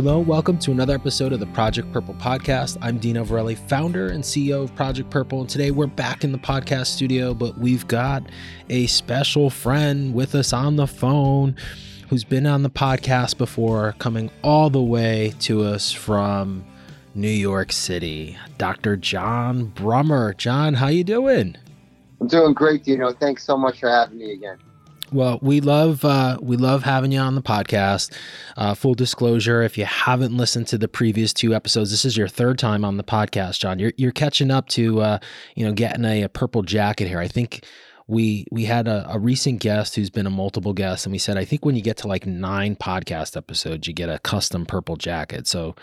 Hello, 0.00 0.20
welcome 0.20 0.56
to 0.60 0.70
another 0.70 0.94
episode 0.94 1.32
of 1.32 1.40
the 1.40 1.46
Project 1.46 1.92
Purple 1.92 2.14
podcast. 2.14 2.78
I'm 2.80 2.98
Dino 2.98 3.24
Varelli, 3.24 3.58
founder 3.58 4.10
and 4.10 4.22
CEO 4.22 4.62
of 4.62 4.72
Project 4.76 5.10
Purple, 5.10 5.40
and 5.40 5.50
today 5.50 5.72
we're 5.72 5.88
back 5.88 6.22
in 6.22 6.30
the 6.30 6.38
podcast 6.38 6.86
studio, 6.86 7.34
but 7.34 7.58
we've 7.58 7.84
got 7.88 8.22
a 8.70 8.86
special 8.86 9.50
friend 9.50 10.14
with 10.14 10.36
us 10.36 10.52
on 10.52 10.76
the 10.76 10.86
phone 10.86 11.56
who's 12.08 12.22
been 12.22 12.46
on 12.46 12.62
the 12.62 12.70
podcast 12.70 13.38
before, 13.38 13.96
coming 13.98 14.30
all 14.44 14.70
the 14.70 14.80
way 14.80 15.34
to 15.40 15.64
us 15.64 15.90
from 15.90 16.64
New 17.16 17.26
York 17.26 17.72
City, 17.72 18.38
Dr. 18.56 18.96
John 18.96 19.72
Brummer. 19.72 20.36
John, 20.36 20.74
how 20.74 20.86
you 20.86 21.02
doing? 21.02 21.56
I'm 22.20 22.28
doing 22.28 22.54
great, 22.54 22.84
Dino. 22.84 23.12
Thanks 23.12 23.42
so 23.42 23.56
much 23.56 23.80
for 23.80 23.90
having 23.90 24.18
me 24.18 24.34
again. 24.34 24.58
Well, 25.12 25.38
we 25.40 25.60
love 25.60 26.04
uh, 26.04 26.38
we 26.40 26.56
love 26.56 26.82
having 26.82 27.12
you 27.12 27.20
on 27.20 27.34
the 27.34 27.42
podcast. 27.42 28.12
Uh, 28.56 28.74
full 28.74 28.94
disclosure: 28.94 29.62
if 29.62 29.78
you 29.78 29.84
haven't 29.84 30.36
listened 30.36 30.66
to 30.68 30.78
the 30.78 30.88
previous 30.88 31.32
two 31.32 31.54
episodes, 31.54 31.90
this 31.90 32.04
is 32.04 32.16
your 32.16 32.28
third 32.28 32.58
time 32.58 32.84
on 32.84 32.96
the 32.96 33.04
podcast, 33.04 33.60
John. 33.60 33.78
You're 33.78 33.92
you're 33.96 34.12
catching 34.12 34.50
up 34.50 34.68
to 34.70 35.00
uh, 35.00 35.18
you 35.54 35.64
know 35.64 35.72
getting 35.72 36.04
a, 36.04 36.22
a, 36.22 36.28
purple 36.28 36.62
jacket 36.62 37.08
here. 37.08 37.20
I 37.20 37.28
think 37.28 37.64
we 38.06 38.46
we 38.50 38.64
had 38.64 38.86
a, 38.86 39.06
a, 39.10 39.18
recent 39.18 39.60
guest 39.60 39.96
who's 39.96 40.10
been 40.10 40.26
a 40.26 40.30
multiple 40.30 40.74
guest, 40.74 41.06
and 41.06 41.12
we 41.12 41.18
said 41.18 41.38
I 41.38 41.44
think 41.44 41.64
when 41.64 41.74
you 41.74 41.82
get 41.82 41.96
to 41.98 42.08
like 42.08 42.26
nine 42.26 42.76
podcast 42.76 43.36
episodes, 43.36 43.88
you 43.88 43.94
get 43.94 44.10
a 44.10 44.18
custom 44.18 44.66
purple 44.66 44.96
jacket. 44.96 45.46
So. 45.46 45.74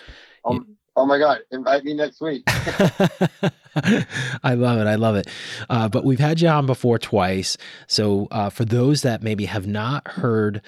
Um, 0.47 0.74
Oh 0.95 1.05
my 1.05 1.19
God, 1.19 1.39
invite 1.51 1.83
me 1.83 1.93
next 1.93 2.21
week. 2.21 2.43
I 2.47 4.53
love 4.53 4.79
it. 4.79 4.88
I 4.88 4.95
love 4.95 5.15
it. 5.15 5.27
Uh, 5.69 5.89
but 5.89 6.05
we've 6.05 6.19
had 6.19 6.39
you 6.39 6.47
on 6.47 6.65
before 6.65 6.97
twice. 6.97 7.57
So 7.87 8.27
uh, 8.31 8.49
for 8.49 8.63
those 8.63 9.02
that 9.02 9.21
maybe 9.21 9.45
have 9.45 9.67
not 9.67 10.07
heard 10.07 10.61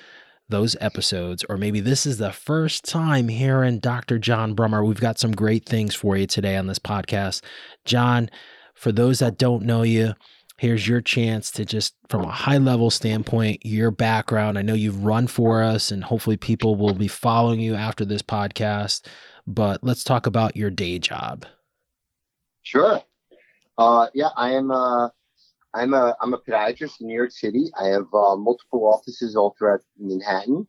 those 0.49 0.75
episodes, 0.81 1.45
or 1.47 1.57
maybe 1.57 1.79
this 1.79 2.05
is 2.05 2.17
the 2.17 2.33
first 2.33 2.83
time 2.83 3.29
hearing 3.29 3.79
Dr. 3.79 4.19
John 4.19 4.55
Brummer, 4.55 4.85
we've 4.85 4.99
got 4.99 5.17
some 5.17 5.31
great 5.31 5.65
things 5.65 5.95
for 5.95 6.17
you 6.17 6.27
today 6.27 6.57
on 6.57 6.67
this 6.67 6.79
podcast. 6.79 7.41
John, 7.85 8.29
for 8.73 8.91
those 8.91 9.19
that 9.19 9.37
don't 9.37 9.63
know 9.63 9.83
you, 9.83 10.13
here's 10.57 10.87
your 10.87 11.01
chance 11.01 11.51
to 11.51 11.63
just 11.63 11.95
from 12.09 12.23
a 12.23 12.31
high 12.31 12.57
level 12.57 12.89
standpoint 12.89 13.63
your 13.63 13.91
background 13.91 14.57
i 14.57 14.61
know 14.63 14.73
you've 14.73 15.03
run 15.03 15.27
for 15.27 15.61
us 15.61 15.91
and 15.91 16.03
hopefully 16.03 16.35
people 16.35 16.75
will 16.75 16.95
be 16.95 17.07
following 17.07 17.59
you 17.59 17.75
after 17.75 18.03
this 18.03 18.23
podcast 18.23 19.05
but 19.47 19.83
let's 19.83 20.03
talk 20.03 20.27
about 20.27 20.57
your 20.57 20.69
day 20.69 20.99
job. 20.99 21.45
Sure. 22.63 23.01
Uh, 23.77 24.07
yeah, 24.13 24.29
I 24.35 24.51
am. 24.51 24.71
Uh, 24.71 25.09
I'm 25.73 25.93
a 25.93 26.15
I'm 26.21 26.33
a 26.33 26.39
podiatrist 26.39 27.01
in 27.01 27.07
New 27.07 27.15
York 27.15 27.31
City. 27.31 27.71
I 27.79 27.87
have 27.87 28.07
uh, 28.13 28.35
multiple 28.35 28.85
offices 28.85 29.35
all 29.35 29.55
throughout 29.57 29.81
Manhattan, 29.97 30.67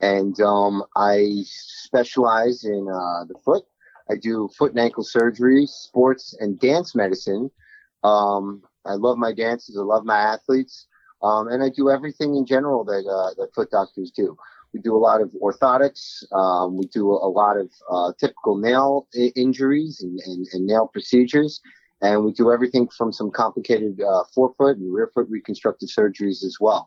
and 0.00 0.38
um, 0.40 0.84
I 0.96 1.42
specialize 1.44 2.64
in 2.64 2.88
uh, 2.88 3.24
the 3.24 3.38
foot. 3.44 3.64
I 4.10 4.16
do 4.16 4.48
foot 4.56 4.72
and 4.72 4.80
ankle 4.80 5.04
surgery, 5.04 5.66
sports 5.66 6.34
and 6.40 6.58
dance 6.58 6.94
medicine. 6.94 7.50
Um, 8.04 8.62
I 8.84 8.94
love 8.94 9.18
my 9.18 9.32
dancers. 9.32 9.76
I 9.76 9.82
love 9.82 10.04
my 10.04 10.18
athletes, 10.18 10.86
um, 11.22 11.48
and 11.48 11.62
I 11.62 11.68
do 11.68 11.90
everything 11.90 12.34
in 12.34 12.44
general 12.44 12.84
that 12.84 13.06
uh, 13.06 13.34
that 13.38 13.54
foot 13.54 13.70
doctors 13.70 14.10
do. 14.10 14.36
We 14.72 14.80
do 14.80 14.94
a 14.94 14.98
lot 14.98 15.20
of 15.20 15.30
orthotics. 15.42 16.30
Um, 16.32 16.76
we 16.76 16.86
do 16.86 17.10
a 17.10 17.30
lot 17.30 17.56
of 17.56 17.70
uh, 17.90 18.12
typical 18.18 18.58
nail 18.58 19.08
I- 19.14 19.32
injuries 19.34 20.02
and, 20.02 20.20
and, 20.26 20.46
and, 20.52 20.66
nail 20.66 20.88
procedures. 20.88 21.60
And 22.02 22.24
we 22.24 22.32
do 22.32 22.52
everything 22.52 22.88
from 22.88 23.12
some 23.12 23.30
complicated 23.30 24.00
uh, 24.00 24.24
forefoot 24.34 24.76
and 24.76 24.92
rear 24.92 25.10
foot 25.14 25.26
reconstructive 25.30 25.88
surgeries 25.88 26.44
as 26.44 26.58
well. 26.60 26.86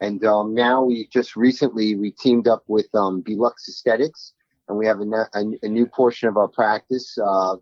And 0.00 0.24
um, 0.24 0.54
now 0.54 0.82
we 0.82 1.06
just 1.12 1.36
recently 1.36 1.94
we 1.94 2.10
teamed 2.10 2.48
up 2.48 2.64
with 2.66 2.92
um, 2.94 3.22
Belux 3.22 3.68
Aesthetics, 3.68 4.32
and 4.68 4.76
we 4.76 4.86
have 4.86 5.00
a, 5.00 5.04
a, 5.04 5.44
a 5.62 5.68
new 5.68 5.86
portion 5.86 6.28
of 6.28 6.36
our 6.36 6.48
practice 6.48 7.16
uh, 7.24 7.56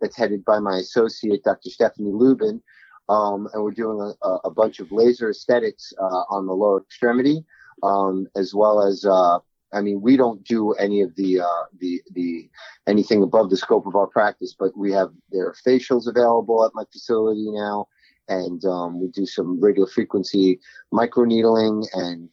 that's 0.00 0.16
headed 0.16 0.44
by 0.44 0.58
my 0.58 0.78
associate, 0.78 1.44
Dr. 1.44 1.70
Stephanie 1.70 2.12
Lubin. 2.12 2.62
Um, 3.08 3.48
and 3.54 3.62
we're 3.62 3.70
doing 3.70 4.14
a, 4.22 4.28
a, 4.44 4.50
bunch 4.50 4.80
of 4.80 4.92
laser 4.92 5.30
aesthetics 5.30 5.94
uh, 5.98 6.24
on 6.28 6.46
the 6.46 6.52
lower 6.52 6.82
extremity 6.82 7.42
um, 7.82 8.26
as 8.36 8.54
well 8.54 8.82
as 8.82 9.04
uh, 9.04 9.38
I 9.72 9.80
mean, 9.82 10.00
we 10.00 10.16
don't 10.16 10.42
do 10.44 10.72
any 10.72 11.02
of 11.02 11.14
the 11.16 11.40
uh, 11.40 11.64
the 11.78 12.00
the 12.12 12.48
anything 12.86 13.22
above 13.22 13.50
the 13.50 13.56
scope 13.56 13.86
of 13.86 13.96
our 13.96 14.06
practice, 14.06 14.54
but 14.58 14.76
we 14.76 14.92
have 14.92 15.10
their 15.30 15.54
facials 15.66 16.06
available 16.06 16.64
at 16.64 16.74
my 16.74 16.84
facility 16.90 17.50
now, 17.50 17.86
and 18.28 18.64
um, 18.64 19.00
we 19.00 19.08
do 19.08 19.26
some 19.26 19.60
radio 19.60 19.84
frequency 19.86 20.60
microneedling 20.92 21.86
and 21.92 22.30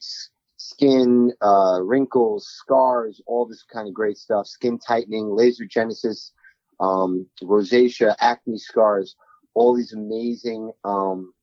skin 0.56 1.32
uh, 1.42 1.80
wrinkles, 1.82 2.46
scars, 2.48 3.20
all 3.26 3.46
this 3.46 3.62
kind 3.62 3.86
of 3.86 3.94
great 3.94 4.16
stuff, 4.16 4.46
skin 4.46 4.78
tightening, 4.78 5.28
laser 5.28 5.66
genesis, 5.66 6.32
um, 6.80 7.26
rosacea, 7.42 8.16
acne 8.20 8.58
scars, 8.58 9.14
all 9.54 9.74
these 9.74 9.92
amazing 9.92 10.72
um, 10.84 11.34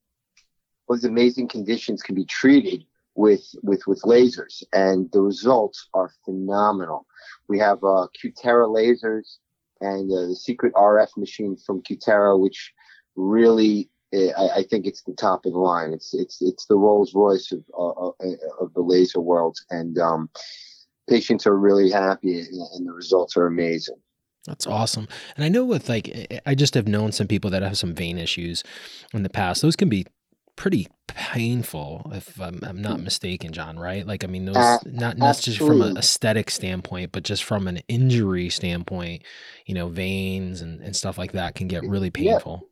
all 0.88 0.96
these 0.96 1.06
amazing 1.06 1.48
conditions 1.48 2.02
can 2.02 2.16
be 2.16 2.26
treated 2.26 2.84
with 3.16 3.44
with 3.62 3.86
with 3.88 4.02
lasers, 4.02 4.64
and 4.74 5.12
the 5.12 5.22
results 5.22 5.88
are 5.94 6.12
phenomenal. 6.26 7.06
We 7.48 7.60
have 7.60 7.78
uh, 7.84 8.08
Cutera 8.18 8.68
lasers 8.68 9.38
and 9.82 10.12
uh, 10.12 10.28
the 10.28 10.36
secret 10.36 10.74
RF 10.74 11.18
machine 11.18 11.58
from 11.58 11.82
Cutera, 11.82 12.40
which 12.40 12.74
really 13.16 13.90
eh, 14.14 14.32
I, 14.38 14.60
I, 14.60 14.64
think 14.64 14.86
it's 14.86 15.04
the 15.04 15.14
top 15.14 15.46
of 15.46 15.54
the 15.54 15.60
line. 15.60 15.94
It's 15.94 16.14
it's 16.14 16.42
it's 16.42 16.66
the 16.66 16.78
Rolls 16.78 17.14
Royce 17.14 17.52
of 17.52 17.64
uh, 17.78 18.08
uh 18.08 18.36
of 18.60 18.74
the 18.74 18.82
laser 18.82 19.20
world, 19.20 19.58
and 19.70 20.00
um, 20.00 20.30
patients 21.10 21.46
are 21.46 21.58
really 21.58 21.92
happy, 21.92 22.40
and 22.40 22.88
the 22.88 22.94
results 22.94 23.38
are 23.38 23.46
amazing. 23.46 23.98
That's 24.46 24.68
awesome. 24.68 25.08
And 25.38 25.46
I 25.46 25.50
know 25.50 25.64
with 25.64 25.88
like, 25.88 26.42
I 26.46 26.54
just 26.54 26.74
have 26.74 26.88
known 26.88 27.14
some 27.14 27.28
people 27.28 27.50
that 27.52 27.62
have 27.62 27.78
some 27.78 27.96
vein 27.96 28.18
issues 28.18 28.62
in 29.14 29.24
the 29.24 29.30
past. 29.30 29.62
Those 29.62 29.78
can 29.78 29.88
be 29.88 30.06
pretty 30.56 30.88
painful 31.08 32.10
if 32.14 32.40
I'm, 32.40 32.60
I'm, 32.64 32.82
not 32.82 33.00
mm. 33.00 33.04
mistaken 33.04 33.52
john 33.52 33.78
right 33.78 34.06
like 34.06 34.24
i 34.24 34.28
mean 34.28 34.46
those 34.46 34.56
uh, 34.56 34.78
not 34.86 35.18
necessarily 35.18 35.80
from 35.80 35.82
an 35.92 35.98
aesthetic 35.98 36.50
standpoint 36.50 37.12
but 37.12 37.24
just 37.24 37.44
from 37.44 37.68
an 37.68 37.80
injury 37.88 38.50
standpoint 38.50 39.24
you 39.66 39.76
know 39.76 39.90
veins 39.90 40.62
and, 40.62 40.82
and 40.82 40.96
stuff 40.96 41.18
like 41.18 41.34
that 41.34 41.56
can 41.56 41.68
get 41.68 41.84
really 41.84 42.10
painful 42.10 42.68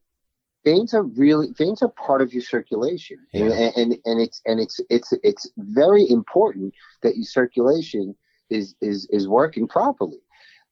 yeah. 0.66 0.74
veins 0.74 0.94
are 0.94 1.04
really 1.04 1.52
veins 1.58 1.82
are 1.84 1.90
part 1.90 2.22
of 2.22 2.34
your 2.34 2.42
circulation 2.42 3.18
yeah. 3.32 3.46
and, 3.46 3.76
and 3.76 3.98
and 4.06 4.22
it's 4.22 4.42
and 4.46 4.60
it's 4.60 4.80
it's 4.90 5.14
it's 5.24 5.50
very 5.58 6.10
important 6.10 6.74
that 7.04 7.16
your 7.16 7.26
circulation 7.26 8.16
is 8.50 8.76
is 8.82 9.08
is 9.12 9.28
working 9.28 9.68
properly 9.68 10.20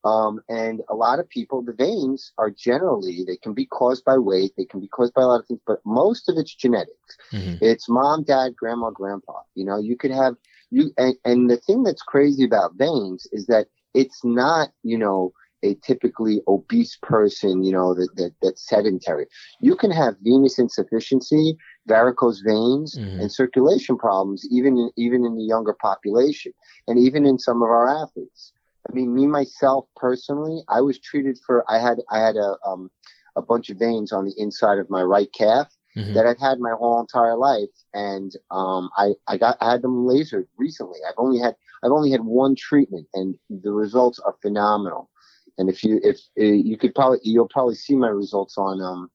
um, 0.03 0.39
and 0.47 0.81
a 0.89 0.95
lot 0.95 1.19
of 1.19 1.27
people, 1.29 1.61
the 1.61 1.73
veins 1.73 2.31
are 2.37 2.49
generally, 2.49 3.23
they 3.25 3.37
can 3.37 3.53
be 3.53 3.65
caused 3.65 4.05
by 4.05 4.17
weight, 4.17 4.53
they 4.57 4.65
can 4.65 4.79
be 4.79 4.87
caused 4.87 5.13
by 5.13 5.21
a 5.21 5.27
lot 5.27 5.41
of 5.41 5.47
things, 5.47 5.59
but 5.67 5.79
most 5.85 6.29
of 6.29 6.37
it's 6.37 6.55
genetics. 6.55 7.17
Mm-hmm. 7.33 7.55
It's 7.61 7.89
mom, 7.89 8.23
dad, 8.23 8.55
grandma, 8.55 8.91
grandpa. 8.91 9.41
You 9.55 9.65
know, 9.65 9.77
you 9.77 9.97
could 9.97 10.11
have 10.11 10.35
you, 10.71 10.91
and, 10.97 11.15
and 11.25 11.49
the 11.49 11.57
thing 11.57 11.83
that's 11.83 12.01
crazy 12.01 12.43
about 12.43 12.75
veins 12.75 13.27
is 13.31 13.47
that 13.47 13.67
it's 13.93 14.23
not, 14.23 14.69
you 14.83 14.97
know, 14.97 15.33
a 15.63 15.75
typically 15.75 16.41
obese 16.47 16.97
person, 17.01 17.63
you 17.63 17.71
know, 17.71 17.93
that, 17.93 18.15
that 18.15 18.33
that's 18.41 18.67
sedentary. 18.67 19.25
You 19.59 19.75
can 19.75 19.91
have 19.91 20.15
venous 20.21 20.57
insufficiency, 20.57 21.57
varicose 21.87 22.39
veins, 22.45 22.97
mm-hmm. 22.97 23.19
and 23.19 23.31
circulation 23.31 23.97
problems, 23.97 24.47
even 24.49 24.77
in, 24.77 24.91
even 24.95 25.25
in 25.25 25.35
the 25.35 25.43
younger 25.43 25.73
population, 25.73 26.53
and 26.87 26.97
even 26.97 27.25
in 27.25 27.37
some 27.37 27.61
of 27.61 27.69
our 27.69 27.89
athletes. 27.89 28.53
I 28.87 28.93
mean, 28.93 29.13
me 29.13 29.27
myself 29.27 29.85
personally, 29.95 30.61
I 30.67 30.81
was 30.81 30.99
treated 30.99 31.37
for 31.45 31.63
I 31.69 31.79
had 31.79 31.99
I 32.09 32.19
had 32.19 32.35
a 32.35 32.55
um 32.65 32.89
a 33.35 33.41
bunch 33.41 33.69
of 33.69 33.77
veins 33.77 34.11
on 34.11 34.25
the 34.25 34.33
inside 34.37 34.79
of 34.79 34.89
my 34.89 35.01
right 35.01 35.31
calf 35.33 35.67
mm-hmm. 35.95 36.13
that 36.13 36.25
I've 36.25 36.39
had 36.39 36.59
my 36.59 36.71
whole 36.71 36.99
entire 36.99 37.35
life, 37.35 37.69
and 37.93 38.31
um 38.51 38.89
I 38.97 39.13
I 39.27 39.37
got 39.37 39.57
I 39.61 39.71
had 39.71 39.81
them 39.81 40.05
lasered 40.05 40.47
recently. 40.57 40.99
I've 41.07 41.15
only 41.17 41.39
had 41.39 41.55
I've 41.83 41.91
only 41.91 42.11
had 42.11 42.23
one 42.23 42.55
treatment, 42.55 43.07
and 43.13 43.35
the 43.49 43.71
results 43.71 44.19
are 44.19 44.35
phenomenal. 44.41 45.09
And 45.57 45.69
if 45.69 45.83
you 45.83 45.99
if 46.03 46.17
uh, 46.39 46.43
you 46.43 46.77
could 46.77 46.95
probably 46.95 47.19
you'll 47.23 47.49
probably 47.49 47.75
see 47.75 47.95
my 47.95 48.07
results 48.07 48.57
on 48.57 48.81
um 48.81 49.09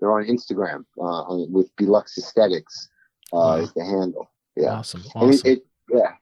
they're 0.00 0.12
on 0.12 0.26
Instagram 0.26 0.84
uh, 1.02 1.46
with 1.50 1.74
Belux 1.76 2.16
Aesthetics 2.16 2.88
uh, 3.32 3.36
wow. 3.36 3.56
is 3.56 3.72
the 3.72 3.84
handle. 3.84 4.30
Yeah, 4.56 4.74
awesome, 4.74 5.02
awesome. 5.14 5.30
It, 5.30 5.58
it, 5.58 5.66
yeah, 5.92 6.12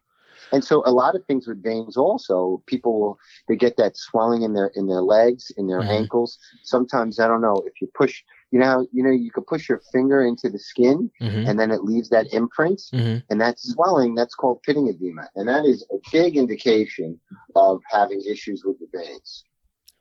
and 0.52 0.64
so 0.64 0.82
a 0.87 0.93
lot 0.93 1.14
of 1.14 1.25
things 1.25 1.46
with 1.46 1.62
veins 1.62 1.96
also, 1.96 2.62
people 2.66 3.00
will 3.00 3.19
they 3.48 3.56
get 3.56 3.76
that 3.76 3.96
swelling 3.96 4.43
in 4.43 4.54
their 4.54 4.70
in 4.75 4.87
their 4.87 5.02
legs, 5.02 5.50
in 5.56 5.66
their 5.66 5.81
mm-hmm. 5.81 5.90
ankles. 5.90 6.38
Sometimes 6.62 7.19
I 7.20 7.28
don't 7.28 7.40
know 7.40 7.62
if 7.66 7.81
you 7.81 7.88
push, 7.94 8.22
you 8.50 8.58
know, 8.58 8.87
you 8.93 9.02
know, 9.02 9.10
you 9.10 9.31
could 9.31 9.46
push 9.46 9.69
your 9.69 9.82
finger 9.93 10.22
into 10.25 10.48
the 10.48 10.58
skin 10.58 11.10
mm-hmm. 11.20 11.48
and 11.48 11.58
then 11.58 11.70
it 11.70 11.84
leaves 11.84 12.08
that 12.10 12.32
imprint, 12.32 12.81
mm-hmm. 12.93 13.19
and 13.31 13.40
that 13.40 13.58
swelling 13.58 14.14
that's 14.14 14.34
called 14.34 14.62
pitting 14.62 14.88
edema, 14.88 15.28
and 15.34 15.48
that 15.48 15.64
is 15.64 15.84
a 15.93 15.96
big 16.12 16.37
indication 16.37 17.19
of 17.54 17.81
having 17.90 18.20
issues 18.22 18.62
with 18.64 18.78
the 18.78 18.87
veins. 18.96 19.44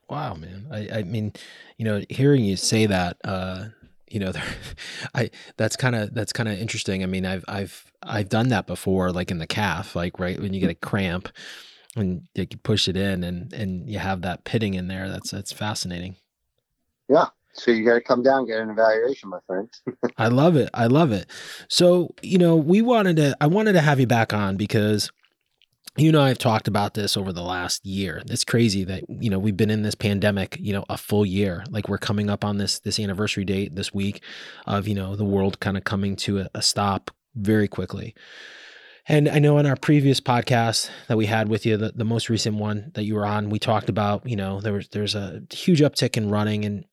Wow, 0.08 0.34
man. 0.34 0.66
I, 0.70 0.98
I 0.98 1.02
mean, 1.02 1.32
you 1.78 1.84
know, 1.84 2.02
hearing 2.08 2.44
you 2.44 2.56
say 2.56 2.86
that, 2.86 3.16
uh, 3.24 3.66
you 4.08 4.20
know, 4.20 4.32
I 5.14 5.30
that's 5.56 5.76
kind 5.76 5.94
of 5.94 6.14
that's 6.14 6.32
kind 6.32 6.48
of 6.48 6.58
interesting. 6.58 7.02
I 7.02 7.06
mean, 7.06 7.26
I've 7.26 7.44
I've 7.48 7.92
I've 8.02 8.28
done 8.28 8.48
that 8.48 8.66
before, 8.66 9.12
like 9.12 9.30
in 9.30 9.38
the 9.38 9.46
calf, 9.46 9.96
like 9.96 10.18
right 10.18 10.40
when 10.40 10.54
you 10.54 10.60
get 10.60 10.70
a 10.70 10.74
cramp, 10.74 11.28
and 11.96 12.22
you 12.34 12.46
can 12.46 12.60
push 12.60 12.88
it 12.88 12.96
in 12.96 13.24
and 13.24 13.52
and 13.52 13.88
you 13.88 13.98
have 13.98 14.22
that 14.22 14.44
pitting 14.44 14.74
in 14.74 14.88
there 14.88 15.08
that's 15.08 15.30
that's 15.30 15.52
fascinating. 15.52 16.16
Yeah. 17.08 17.26
So 17.52 17.70
you 17.70 17.86
got 17.86 17.94
to 17.94 18.02
come 18.02 18.22
down 18.22 18.46
get 18.46 18.60
an 18.60 18.68
evaluation 18.68 19.30
my 19.30 19.38
friend. 19.46 19.70
I 20.18 20.28
love 20.28 20.56
it. 20.56 20.68
I 20.74 20.88
love 20.88 21.10
it. 21.10 21.26
So 21.68 22.14
you 22.22 22.38
know 22.38 22.54
we 22.54 22.82
wanted 22.82 23.16
to 23.16 23.36
i 23.40 23.46
wanted 23.46 23.72
to 23.72 23.80
have 23.80 23.98
you 23.98 24.06
back 24.06 24.32
on 24.32 24.56
because 24.56 25.10
you 25.96 26.12
know 26.12 26.22
i've 26.22 26.38
talked 26.38 26.68
about 26.68 26.94
this 26.94 27.16
over 27.16 27.32
the 27.32 27.42
last 27.42 27.84
year. 27.84 28.22
It's 28.28 28.44
crazy 28.44 28.84
that 28.84 29.04
you 29.08 29.30
know 29.30 29.38
we've 29.38 29.56
been 29.56 29.70
in 29.70 29.82
this 29.82 29.94
pandemic 29.94 30.56
you 30.60 30.72
know 30.72 30.84
a 30.88 30.96
full 30.96 31.26
year. 31.26 31.64
Like 31.70 31.88
we're 31.88 31.98
coming 31.98 32.30
up 32.30 32.44
on 32.44 32.58
this 32.58 32.78
this 32.80 32.98
anniversary 32.98 33.44
date 33.44 33.74
this 33.74 33.92
week 33.94 34.22
of 34.66 34.86
you 34.88 34.94
know 34.94 35.16
the 35.16 35.24
world 35.24 35.60
kind 35.60 35.76
of 35.76 35.84
coming 35.84 36.16
to 36.16 36.40
a, 36.40 36.50
a 36.54 36.62
stop 36.62 37.10
very 37.34 37.68
quickly. 37.68 38.14
And 39.08 39.28
I 39.28 39.38
know 39.38 39.58
in 39.58 39.66
our 39.66 39.76
previous 39.76 40.20
podcast 40.20 40.90
that 41.06 41.16
we 41.16 41.26
had 41.26 41.48
with 41.48 41.64
you, 41.64 41.76
the, 41.76 41.92
the 41.94 42.04
most 42.04 42.28
recent 42.28 42.56
one 42.56 42.90
that 42.94 43.04
you 43.04 43.14
were 43.14 43.24
on, 43.24 43.50
we 43.50 43.60
talked 43.60 43.88
about, 43.88 44.28
you 44.28 44.34
know, 44.34 44.60
there 44.60 44.72
was 44.72 44.88
there's 44.88 45.14
a 45.14 45.42
huge 45.52 45.80
uptick 45.80 46.16
in 46.16 46.28
running 46.28 46.64
and 46.64 46.84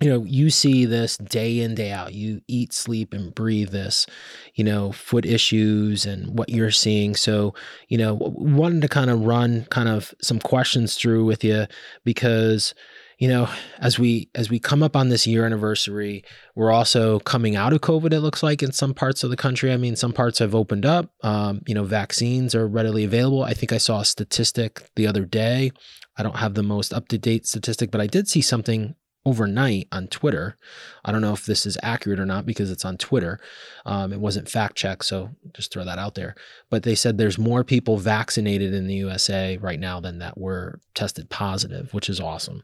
you 0.00 0.10
know, 0.10 0.24
you 0.24 0.50
see 0.50 0.86
this 0.86 1.16
day 1.16 1.60
in, 1.60 1.74
day 1.74 1.92
out. 1.92 2.14
You 2.14 2.40
eat, 2.48 2.72
sleep, 2.72 3.14
and 3.14 3.34
breathe 3.34 3.70
this, 3.70 4.06
you 4.54 4.64
know, 4.64 4.90
foot 4.92 5.24
issues 5.24 6.04
and 6.04 6.36
what 6.36 6.48
you're 6.48 6.72
seeing. 6.72 7.14
So, 7.14 7.54
you 7.88 7.98
know, 7.98 8.14
wanted 8.14 8.82
to 8.82 8.88
kind 8.88 9.08
of 9.08 9.20
run 9.20 9.66
kind 9.70 9.88
of 9.88 10.12
some 10.20 10.40
questions 10.40 10.96
through 10.96 11.24
with 11.24 11.44
you 11.44 11.66
because 12.04 12.74
you 13.18 13.28
know, 13.28 13.48
as 13.78 13.98
we 13.98 14.28
as 14.34 14.50
we 14.50 14.58
come 14.58 14.82
up 14.82 14.96
on 14.96 15.08
this 15.08 15.26
year 15.26 15.46
anniversary, 15.46 16.24
we're 16.56 16.72
also 16.72 17.20
coming 17.20 17.54
out 17.54 17.72
of 17.72 17.80
COVID. 17.80 18.12
It 18.12 18.20
looks 18.20 18.42
like 18.42 18.62
in 18.62 18.72
some 18.72 18.92
parts 18.92 19.22
of 19.22 19.30
the 19.30 19.36
country. 19.36 19.72
I 19.72 19.76
mean, 19.76 19.94
some 19.94 20.12
parts 20.12 20.40
have 20.40 20.54
opened 20.54 20.84
up. 20.84 21.10
Um, 21.22 21.62
you 21.66 21.74
know, 21.74 21.84
vaccines 21.84 22.54
are 22.54 22.66
readily 22.66 23.04
available. 23.04 23.44
I 23.44 23.54
think 23.54 23.72
I 23.72 23.78
saw 23.78 24.00
a 24.00 24.04
statistic 24.04 24.90
the 24.96 25.06
other 25.06 25.24
day. 25.24 25.70
I 26.16 26.22
don't 26.22 26.36
have 26.36 26.54
the 26.54 26.62
most 26.62 26.92
up 26.92 27.08
to 27.08 27.18
date 27.18 27.46
statistic, 27.46 27.90
but 27.90 28.00
I 28.00 28.08
did 28.08 28.28
see 28.28 28.42
something 28.42 28.96
overnight 29.26 29.88
on 29.90 30.06
Twitter. 30.08 30.56
I 31.04 31.12
don't 31.12 31.20
know 31.20 31.32
if 31.32 31.46
this 31.46 31.66
is 31.66 31.78
accurate 31.82 32.20
or 32.20 32.26
not 32.26 32.46
because 32.46 32.70
it's 32.70 32.84
on 32.84 32.96
Twitter. 32.96 33.40
Um, 33.86 34.12
it 34.12 34.20
wasn't 34.20 34.48
fact 34.48 34.76
checked, 34.76 35.04
so 35.04 35.30
just 35.54 35.72
throw 35.72 35.84
that 35.84 35.98
out 35.98 36.14
there. 36.14 36.34
But 36.70 36.82
they 36.82 36.94
said 36.94 37.16
there's 37.16 37.38
more 37.38 37.64
people 37.64 37.96
vaccinated 37.96 38.74
in 38.74 38.86
the 38.86 38.94
USA 38.94 39.56
right 39.58 39.80
now 39.80 40.00
than 40.00 40.18
that 40.18 40.38
were 40.38 40.80
tested 40.94 41.30
positive, 41.30 41.92
which 41.94 42.08
is 42.08 42.20
awesome. 42.20 42.62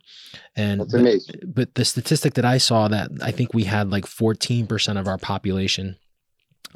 And. 0.55 0.81
But, 1.43 1.55
but 1.55 1.75
the 1.75 1.85
statistic 1.85 2.35
that 2.35 2.45
I 2.45 2.59
saw 2.59 2.89
that 2.89 3.11
I 3.23 3.31
think 3.31 3.55
we 3.55 3.65
had 3.65 3.91
like 3.91 4.05
14% 4.05 4.99
of 4.99 5.09
our 5.09 5.19
population 5.19 5.97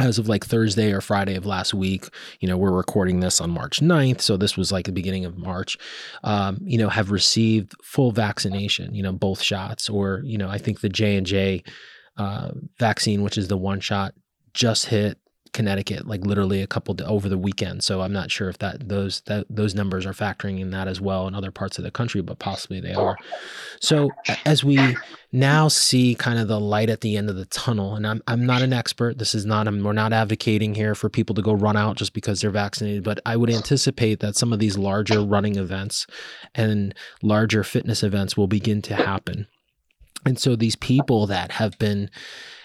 as 0.00 0.18
of 0.18 0.28
like 0.28 0.44
Thursday 0.44 0.92
or 0.92 1.00
Friday 1.00 1.36
of 1.36 1.46
last 1.46 1.72
week, 1.72 2.08
you 2.40 2.48
know, 2.48 2.56
we're 2.56 2.72
recording 2.72 3.20
this 3.20 3.40
on 3.40 3.50
March 3.50 3.80
9th. 3.80 4.20
So 4.20 4.36
this 4.36 4.56
was 4.56 4.72
like 4.72 4.86
the 4.86 4.92
beginning 4.92 5.24
of 5.24 5.38
March, 5.38 5.76
um, 6.24 6.58
you 6.62 6.78
know, 6.78 6.88
have 6.88 7.10
received 7.10 7.74
full 7.82 8.10
vaccination, 8.10 8.94
you 8.94 9.02
know, 9.02 9.12
both 9.12 9.40
shots, 9.40 9.88
or, 9.88 10.20
you 10.24 10.36
know, 10.36 10.48
I 10.48 10.58
think 10.58 10.80
the 10.80 10.88
J 10.88 11.16
and 11.16 11.26
J 11.26 11.62
uh, 12.16 12.50
vaccine, 12.78 13.22
which 13.22 13.38
is 13.38 13.48
the 13.48 13.56
one 13.56 13.80
shot, 13.80 14.14
just 14.52 14.86
hit 14.86 15.18
Connecticut, 15.54 16.06
like 16.06 16.26
literally 16.26 16.60
a 16.60 16.66
couple 16.66 16.94
over 17.06 17.28
the 17.28 17.38
weekend. 17.38 17.82
So 17.82 18.02
I'm 18.02 18.12
not 18.12 18.30
sure 18.30 18.48
if 18.50 18.58
that 18.58 18.88
those 18.88 19.22
that 19.22 19.46
those 19.48 19.74
numbers 19.74 20.04
are 20.04 20.12
factoring 20.12 20.60
in 20.60 20.70
that 20.70 20.88
as 20.88 21.00
well 21.00 21.26
in 21.26 21.34
other 21.34 21.50
parts 21.50 21.78
of 21.78 21.84
the 21.84 21.90
country, 21.90 22.20
but 22.20 22.38
possibly 22.38 22.80
they 22.80 22.92
are. 22.92 23.16
So 23.80 24.10
as 24.44 24.62
we 24.62 24.96
now 25.32 25.68
see 25.68 26.14
kind 26.16 26.38
of 26.38 26.48
the 26.48 26.60
light 26.60 26.90
at 26.90 27.00
the 27.00 27.16
end 27.16 27.30
of 27.30 27.36
the 27.36 27.46
tunnel, 27.46 27.94
and 27.94 28.06
I'm 28.06 28.22
I'm 28.26 28.44
not 28.44 28.62
an 28.62 28.72
expert. 28.72 29.18
This 29.18 29.34
is 29.34 29.46
not 29.46 29.66
I'm, 29.66 29.82
we're 29.82 29.92
not 29.92 30.12
advocating 30.12 30.74
here 30.74 30.94
for 30.94 31.08
people 31.08 31.34
to 31.36 31.42
go 31.42 31.54
run 31.54 31.76
out 31.76 31.96
just 31.96 32.12
because 32.12 32.40
they're 32.40 32.50
vaccinated, 32.50 33.04
but 33.04 33.20
I 33.24 33.36
would 33.36 33.50
anticipate 33.50 34.20
that 34.20 34.36
some 34.36 34.52
of 34.52 34.58
these 34.58 34.76
larger 34.76 35.22
running 35.22 35.56
events 35.56 36.06
and 36.54 36.94
larger 37.22 37.62
fitness 37.62 38.02
events 38.02 38.36
will 38.36 38.48
begin 38.48 38.82
to 38.82 38.96
happen. 38.96 39.46
And 40.26 40.38
so 40.38 40.56
these 40.56 40.76
people 40.76 41.26
that 41.28 41.52
have 41.52 41.78
been 41.78 42.10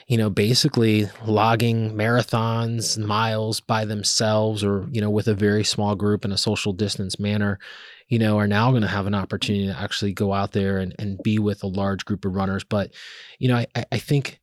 you 0.09 0.17
know, 0.17 0.29
basically 0.29 1.07
logging 1.23 1.93
marathons, 1.93 2.97
miles 2.97 3.59
by 3.59 3.85
themselves 3.85 4.63
or, 4.63 4.87
you 4.91 4.99
know, 4.99 5.09
with 5.11 5.27
a 5.27 5.35
very 5.35 5.63
small 5.63 5.95
group 5.95 6.25
in 6.25 6.31
a 6.31 6.37
social 6.37 6.73
distance 6.73 7.19
manner, 7.19 7.59
you 8.07 8.17
know, 8.17 8.39
are 8.39 8.47
now 8.47 8.71
going 8.71 8.81
to 8.81 8.87
have 8.87 9.05
an 9.05 9.13
opportunity 9.13 9.67
to 9.67 9.79
actually 9.79 10.11
go 10.11 10.33
out 10.33 10.51
there 10.51 10.79
and, 10.79 10.95
and 10.97 11.21
be 11.21 11.37
with 11.37 11.61
a 11.61 11.67
large 11.67 12.05
group 12.05 12.25
of 12.25 12.33
runners. 12.33 12.63
But, 12.63 12.91
you 13.37 13.49
know, 13.49 13.57
I, 13.57 13.67
I 13.91 13.99
think 13.99 14.39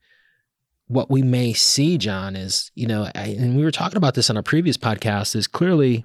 what 0.86 1.10
we 1.10 1.22
may 1.22 1.52
see, 1.52 1.98
John, 1.98 2.36
is, 2.36 2.70
you 2.76 2.86
know, 2.86 3.10
I, 3.16 3.36
and 3.36 3.56
we 3.56 3.64
were 3.64 3.72
talking 3.72 3.96
about 3.96 4.14
this 4.14 4.30
on 4.30 4.36
a 4.36 4.44
previous 4.44 4.76
podcast, 4.76 5.34
is 5.34 5.48
clearly 5.48 6.04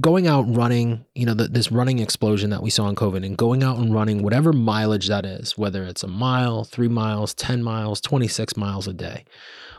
going 0.00 0.28
out 0.28 0.42
running, 0.54 1.04
you 1.14 1.26
know, 1.26 1.34
the, 1.34 1.48
this 1.48 1.72
running 1.72 1.98
explosion 1.98 2.50
that 2.50 2.62
we 2.62 2.70
saw 2.70 2.88
in 2.88 2.94
COVID 2.94 3.26
and 3.26 3.36
going 3.36 3.64
out 3.64 3.78
and 3.78 3.92
running 3.92 4.22
whatever 4.22 4.52
mileage 4.52 5.08
that 5.08 5.26
is, 5.26 5.58
whether 5.58 5.84
it's 5.84 6.04
a 6.04 6.08
mile, 6.08 6.62
three 6.62 6.88
miles, 6.88 7.34
10 7.34 7.62
miles, 7.62 8.00
26 8.00 8.56
miles 8.56 8.86
a 8.86 8.92
day, 8.92 9.24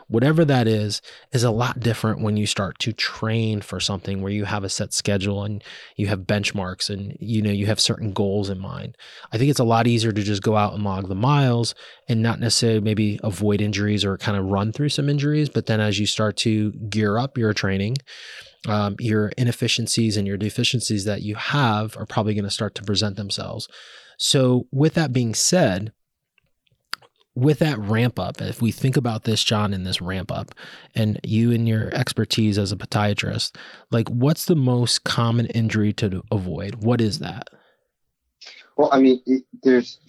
whatever 0.08 0.44
that 0.44 0.68
is, 0.68 1.00
is 1.32 1.44
a 1.44 1.50
lot 1.50 1.80
different 1.80 2.20
when 2.20 2.36
you 2.36 2.46
start 2.46 2.78
to 2.78 2.92
train 2.92 3.62
for 3.62 3.80
something 3.80 4.20
where 4.20 4.30
you 4.30 4.44
have 4.44 4.64
a 4.64 4.68
set 4.68 4.92
schedule 4.92 5.42
and 5.44 5.64
you 5.96 6.08
have 6.08 6.20
benchmarks 6.20 6.90
and, 6.90 7.16
you 7.18 7.40
know, 7.40 7.50
you 7.50 7.64
have 7.64 7.80
certain 7.80 8.12
goals 8.12 8.50
in 8.50 8.58
mind. 8.58 8.98
I 9.32 9.38
think 9.38 9.50
it's 9.50 9.58
a 9.58 9.64
lot 9.64 9.86
easier 9.86 10.12
to 10.12 10.22
just 10.22 10.42
go 10.42 10.56
out 10.56 10.74
and 10.74 10.84
log 10.84 11.08
the 11.08 11.14
miles 11.14 11.74
and 12.06 12.22
not 12.22 12.38
necessarily 12.38 12.80
maybe 12.80 13.18
avoid 13.24 13.62
injuries 13.62 14.04
or 14.04 14.18
kind 14.18 14.36
of 14.36 14.44
run 14.44 14.72
through 14.72 14.90
some 14.90 15.08
injuries. 15.08 15.48
But 15.48 15.66
then 15.66 15.80
as 15.80 15.98
you 15.98 16.06
start 16.06 16.36
to 16.38 16.72
gear 16.72 17.16
up 17.16 17.38
your 17.38 17.54
training, 17.54 17.96
um, 18.66 18.96
your 18.98 19.28
inefficiencies 19.38 20.16
and 20.16 20.26
your 20.26 20.36
deficiencies 20.36 21.04
that 21.04 21.22
you 21.22 21.34
have 21.34 21.96
are 21.96 22.06
probably 22.06 22.34
going 22.34 22.44
to 22.44 22.50
start 22.50 22.74
to 22.76 22.82
present 22.82 23.16
themselves. 23.16 23.68
So, 24.18 24.66
with 24.72 24.94
that 24.94 25.12
being 25.12 25.34
said, 25.34 25.92
with 27.34 27.58
that 27.58 27.78
ramp 27.78 28.18
up, 28.18 28.40
if 28.40 28.62
we 28.62 28.72
think 28.72 28.96
about 28.96 29.24
this, 29.24 29.44
John, 29.44 29.74
in 29.74 29.84
this 29.84 30.00
ramp 30.00 30.32
up, 30.32 30.54
and 30.94 31.20
you 31.22 31.52
and 31.52 31.68
your 31.68 31.94
expertise 31.94 32.56
as 32.56 32.72
a 32.72 32.76
podiatrist, 32.76 33.56
like 33.90 34.08
what's 34.08 34.46
the 34.46 34.56
most 34.56 35.04
common 35.04 35.46
injury 35.46 35.92
to 35.94 36.22
avoid? 36.32 36.82
What 36.82 37.00
is 37.02 37.18
that? 37.18 37.48
Well, 38.78 38.88
I 38.90 39.00
mean, 39.00 39.22
it, 39.26 39.44
there's 39.62 40.00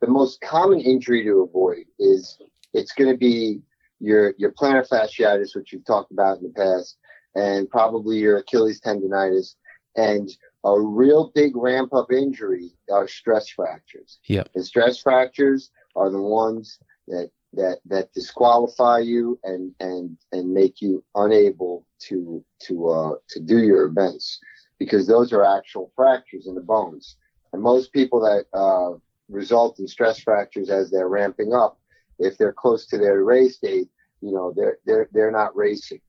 the 0.00 0.06
most 0.06 0.40
common 0.40 0.80
injury 0.80 1.22
to 1.24 1.42
avoid 1.42 1.84
is 1.98 2.38
it's 2.72 2.92
going 2.92 3.10
to 3.10 3.16
be 3.16 3.60
your 4.00 4.34
your 4.38 4.52
plantar 4.52 4.86
fasciitis, 4.88 5.54
which 5.54 5.72
you've 5.72 5.84
talked 5.84 6.12
about 6.12 6.38
in 6.38 6.44
the 6.44 6.50
past, 6.50 6.96
and 7.36 7.70
probably 7.70 8.18
your 8.18 8.38
Achilles 8.38 8.80
tendonitis. 8.80 9.54
And 9.96 10.28
a 10.64 10.78
real 10.78 11.30
big 11.34 11.56
ramp 11.56 11.94
up 11.94 12.10
injury 12.10 12.72
are 12.90 13.06
stress 13.06 13.48
fractures. 13.48 14.18
Yeah. 14.26 14.44
And 14.54 14.64
stress 14.64 15.00
fractures 15.00 15.70
are 15.94 16.10
the 16.10 16.20
ones 16.20 16.78
that 17.06 17.30
that 17.52 17.78
that 17.86 18.12
disqualify 18.12 18.98
you 18.98 19.38
and 19.44 19.72
and 19.80 20.16
and 20.32 20.52
make 20.52 20.82
you 20.82 21.04
unable 21.14 21.86
to 22.00 22.44
to 22.62 22.88
uh 22.88 23.14
to 23.28 23.40
do 23.40 23.58
your 23.58 23.84
events 23.84 24.40
because 24.78 25.06
those 25.06 25.32
are 25.32 25.44
actual 25.44 25.92
fractures 25.94 26.46
in 26.46 26.54
the 26.54 26.60
bones. 26.60 27.16
And 27.52 27.62
most 27.62 27.92
people 27.92 28.20
that 28.20 28.46
uh, 28.52 28.98
result 29.28 29.78
in 29.78 29.88
stress 29.88 30.20
fractures 30.20 30.68
as 30.68 30.90
they're 30.90 31.08
ramping 31.08 31.54
up, 31.54 31.78
if 32.18 32.36
they're 32.36 32.52
close 32.52 32.86
to 32.88 32.98
their 32.98 33.22
race 33.24 33.58
date, 33.58 33.88
you 34.20 34.32
know, 34.32 34.52
they're 34.54 34.78
they're 34.84 35.08
they're 35.12 35.30
not 35.30 35.56
racing. 35.56 36.00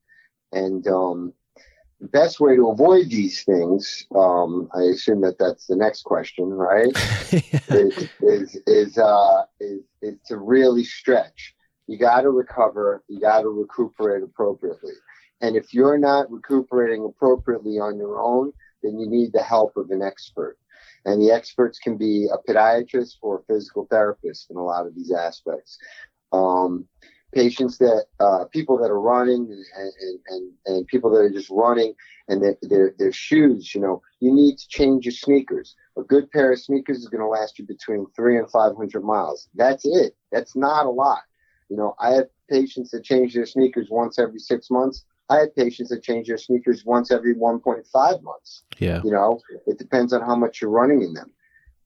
And 0.51 0.87
um, 0.87 1.33
the 1.99 2.07
best 2.07 2.39
way 2.39 2.55
to 2.55 2.69
avoid 2.69 3.09
these 3.09 3.43
things, 3.43 4.05
um, 4.15 4.69
I 4.75 4.83
assume 4.83 5.21
that 5.21 5.37
that's 5.39 5.67
the 5.67 5.75
next 5.75 6.03
question, 6.03 6.49
right? 6.49 6.91
is 7.69 8.09
is 8.21 8.57
is, 8.67 8.97
uh, 8.97 9.45
is 9.59 9.81
is 10.01 10.15
to 10.27 10.37
really 10.37 10.83
stretch. 10.83 11.55
You 11.87 11.97
got 11.97 12.21
to 12.21 12.29
recover. 12.29 13.03
You 13.07 13.19
got 13.19 13.41
to 13.41 13.49
recuperate 13.49 14.23
appropriately. 14.23 14.93
And 15.41 15.55
if 15.55 15.73
you're 15.73 15.97
not 15.97 16.31
recuperating 16.31 17.05
appropriately 17.05 17.79
on 17.79 17.97
your 17.97 18.19
own, 18.19 18.51
then 18.83 18.99
you 18.99 19.07
need 19.07 19.31
the 19.33 19.43
help 19.43 19.77
of 19.77 19.89
an 19.91 20.01
expert. 20.01 20.57
And 21.05 21.21
the 21.21 21.31
experts 21.31 21.79
can 21.79 21.97
be 21.97 22.27
a 22.31 22.51
podiatrist 22.51 23.15
or 23.21 23.39
a 23.39 23.43
physical 23.43 23.87
therapist 23.89 24.49
in 24.49 24.57
a 24.57 24.63
lot 24.63 24.85
of 24.85 24.95
these 24.95 25.11
aspects. 25.11 25.77
Um, 26.31 26.87
patients 27.33 27.77
that 27.77 28.05
uh, 28.19 28.45
people 28.51 28.77
that 28.77 28.89
are 28.89 29.01
running 29.01 29.47
and, 29.49 29.91
and, 29.99 30.19
and, 30.27 30.51
and, 30.65 30.87
people 30.87 31.09
that 31.09 31.19
are 31.19 31.29
just 31.29 31.49
running 31.49 31.93
and 32.27 32.41
their, 32.41 32.57
their, 32.61 32.93
their 32.97 33.11
shoes 33.11 33.75
you 33.75 33.81
know 33.81 34.01
you 34.19 34.33
need 34.33 34.57
to 34.57 34.67
change 34.69 35.05
your 35.05 35.11
sneakers. 35.11 35.75
A 35.97 36.03
good 36.03 36.31
pair 36.31 36.51
of 36.51 36.59
sneakers 36.59 36.97
is 36.97 37.09
going 37.09 37.21
to 37.21 37.27
last 37.27 37.59
you 37.59 37.65
between 37.65 38.05
three 38.15 38.37
and 38.37 38.49
500 38.49 39.03
miles. 39.03 39.49
That's 39.55 39.83
it. 39.85 40.15
That's 40.31 40.55
not 40.55 40.85
a 40.85 40.89
lot. 40.89 41.21
You 41.69 41.77
know 41.77 41.95
i 41.99 42.11
have 42.11 42.27
patients 42.49 42.91
that 42.91 43.03
change 43.03 43.33
their 43.33 43.45
sneakers 43.45 43.87
once 43.89 44.17
every 44.19 44.39
six 44.39 44.69
months. 44.69 45.03
I 45.29 45.39
have 45.39 45.55
patients 45.55 45.89
that 45.89 46.03
change 46.03 46.27
their 46.27 46.37
sneakers 46.37 46.85
once 46.85 47.11
every 47.11 47.35
1.5 47.35 48.23
months. 48.23 48.63
Yeah. 48.79 49.01
You 49.03 49.11
know 49.11 49.41
it 49.65 49.77
depends 49.77 50.13
on 50.13 50.21
how 50.21 50.35
much 50.35 50.61
you're 50.61 50.71
running 50.71 51.01
in 51.01 51.13
them. 51.13 51.33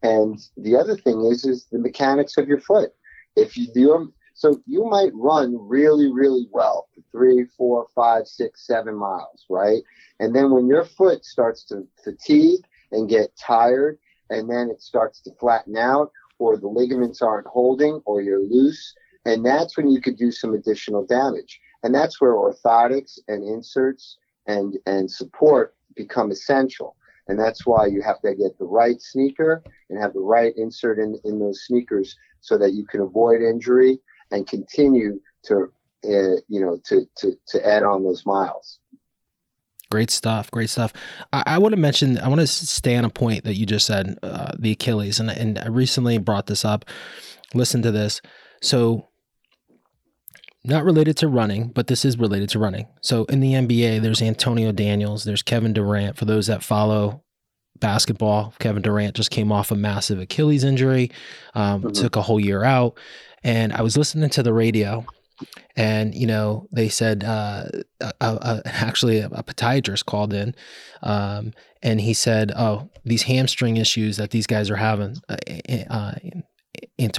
And 0.03 0.39
the 0.57 0.75
other 0.75 0.95
thing 0.95 1.25
is 1.25 1.45
is 1.45 1.65
the 1.71 1.79
mechanics 1.79 2.37
of 2.37 2.47
your 2.47 2.59
foot. 2.59 2.91
If 3.35 3.57
you 3.57 3.67
do 3.73 4.13
So 4.41 4.59
you 4.65 4.85
might 4.85 5.11
run 5.13 5.55
really, 5.55 6.11
really 6.11 6.47
well 6.51 6.87
for 6.95 7.01
three, 7.11 7.45
four, 7.55 7.85
five, 7.93 8.25
six, 8.25 8.65
seven 8.65 8.95
miles, 8.95 9.45
right? 9.51 9.83
And 10.19 10.35
then 10.35 10.49
when 10.49 10.65
your 10.65 10.83
foot 10.83 11.23
starts 11.23 11.63
to 11.65 11.87
fatigue 12.03 12.61
and 12.91 13.07
get 13.07 13.37
tired, 13.37 13.99
and 14.31 14.49
then 14.49 14.71
it 14.71 14.81
starts 14.81 15.21
to 15.21 15.31
flatten 15.39 15.77
out, 15.77 16.11
or 16.39 16.57
the 16.57 16.67
ligaments 16.67 17.21
aren't 17.21 17.45
holding, 17.45 18.01
or 18.05 18.23
you're 18.23 18.41
loose, 18.41 18.95
and 19.25 19.45
that's 19.45 19.77
when 19.77 19.91
you 19.91 20.01
could 20.01 20.17
do 20.17 20.31
some 20.31 20.55
additional 20.55 21.05
damage. 21.05 21.61
And 21.83 21.93
that's 21.93 22.19
where 22.19 22.33
orthotics 22.33 23.19
and 23.27 23.43
inserts 23.43 24.17
and 24.47 24.75
and 24.87 25.11
support 25.11 25.75
become 25.95 26.31
essential. 26.31 26.95
And 27.27 27.39
that's 27.39 27.67
why 27.67 27.85
you 27.85 28.01
have 28.01 28.19
to 28.21 28.33
get 28.33 28.57
the 28.57 28.65
right 28.65 28.99
sneaker 28.99 29.63
and 29.91 30.01
have 30.01 30.13
the 30.13 30.19
right 30.19 30.53
insert 30.57 30.97
in, 30.97 31.19
in 31.25 31.37
those 31.37 31.63
sneakers 31.67 32.17
so 32.39 32.57
that 32.57 32.73
you 32.73 32.87
can 32.87 33.01
avoid 33.01 33.43
injury 33.43 33.99
and 34.31 34.47
continue 34.47 35.19
to 35.45 35.71
uh, 36.05 36.39
you 36.47 36.59
know 36.61 36.79
to, 36.85 37.05
to 37.17 37.33
to 37.47 37.67
add 37.67 37.83
on 37.83 38.03
those 38.03 38.25
miles. 38.25 38.79
Great 39.91 40.09
stuff. 40.09 40.49
Great 40.49 40.69
stuff. 40.69 40.93
I, 41.33 41.43
I 41.45 41.57
want 41.57 41.73
to 41.73 41.79
mention, 41.79 42.17
I 42.17 42.29
want 42.29 42.39
to 42.39 42.47
stay 42.47 42.95
on 42.95 43.03
a 43.03 43.09
point 43.09 43.43
that 43.43 43.55
you 43.55 43.65
just 43.65 43.85
said, 43.85 44.17
uh, 44.23 44.53
the 44.57 44.71
Achilles. 44.71 45.19
And, 45.19 45.29
and 45.29 45.59
I 45.59 45.67
recently 45.67 46.17
brought 46.17 46.47
this 46.47 46.63
up. 46.63 46.85
Listen 47.53 47.81
to 47.81 47.91
this. 47.91 48.21
So, 48.61 49.09
not 50.63 50.85
related 50.85 51.17
to 51.17 51.27
running, 51.27 51.69
but 51.69 51.87
this 51.87 52.05
is 52.05 52.17
related 52.17 52.47
to 52.49 52.59
running. 52.59 52.87
So, 53.01 53.25
in 53.25 53.41
the 53.41 53.51
NBA, 53.51 54.01
there's 54.01 54.21
Anthony 54.21 54.71
Davis, 54.71 55.25
there's 55.25 55.43
Kevin 55.43 55.73
Durant. 55.73 56.17
For 56.17 56.23
those 56.23 56.47
that 56.47 56.63
follow 56.63 57.23
basketball, 57.81 58.53
Kevin 58.59 58.81
Durant 58.81 59.15
just 59.15 59.31
came 59.31 59.51
off 59.51 59.71
a 59.71 59.75
massive 59.75 60.19
Achilles 60.19 60.63
injury, 60.63 61.11
um, 61.53 61.81
mm-hmm. 61.81 61.91
took 61.91 62.15
a 62.15 62.21
whole 62.21 62.39
year 62.39 62.63
out. 62.63 62.97
And 63.43 63.73
I 63.73 63.81
was 63.81 63.97
listening 63.97 64.29
to 64.29 64.43
the 64.43 64.53
radio 64.53 65.05
and 65.75 66.13
you 66.13 66.27
know 66.27 66.67
they 66.71 66.89
said 66.89 67.23
uh, 67.23 67.65
actually 68.21 69.19
a, 69.19 69.27
a, 69.27 69.43
podiatrist 69.43 70.05
called 70.05 70.33
in 70.33 70.55
um, 71.01 71.53
and 71.81 72.01
he 72.01 72.13
said 72.13 72.51
oh 72.55 72.89
these 73.05 73.23
hamstring 73.23 73.77
issues 73.77 74.17
that 74.17 74.31
these 74.31 74.47
guys 74.47 74.69
are 74.69 74.75
having 74.75 75.17
uh, 75.29 75.37
uh, 75.89 76.13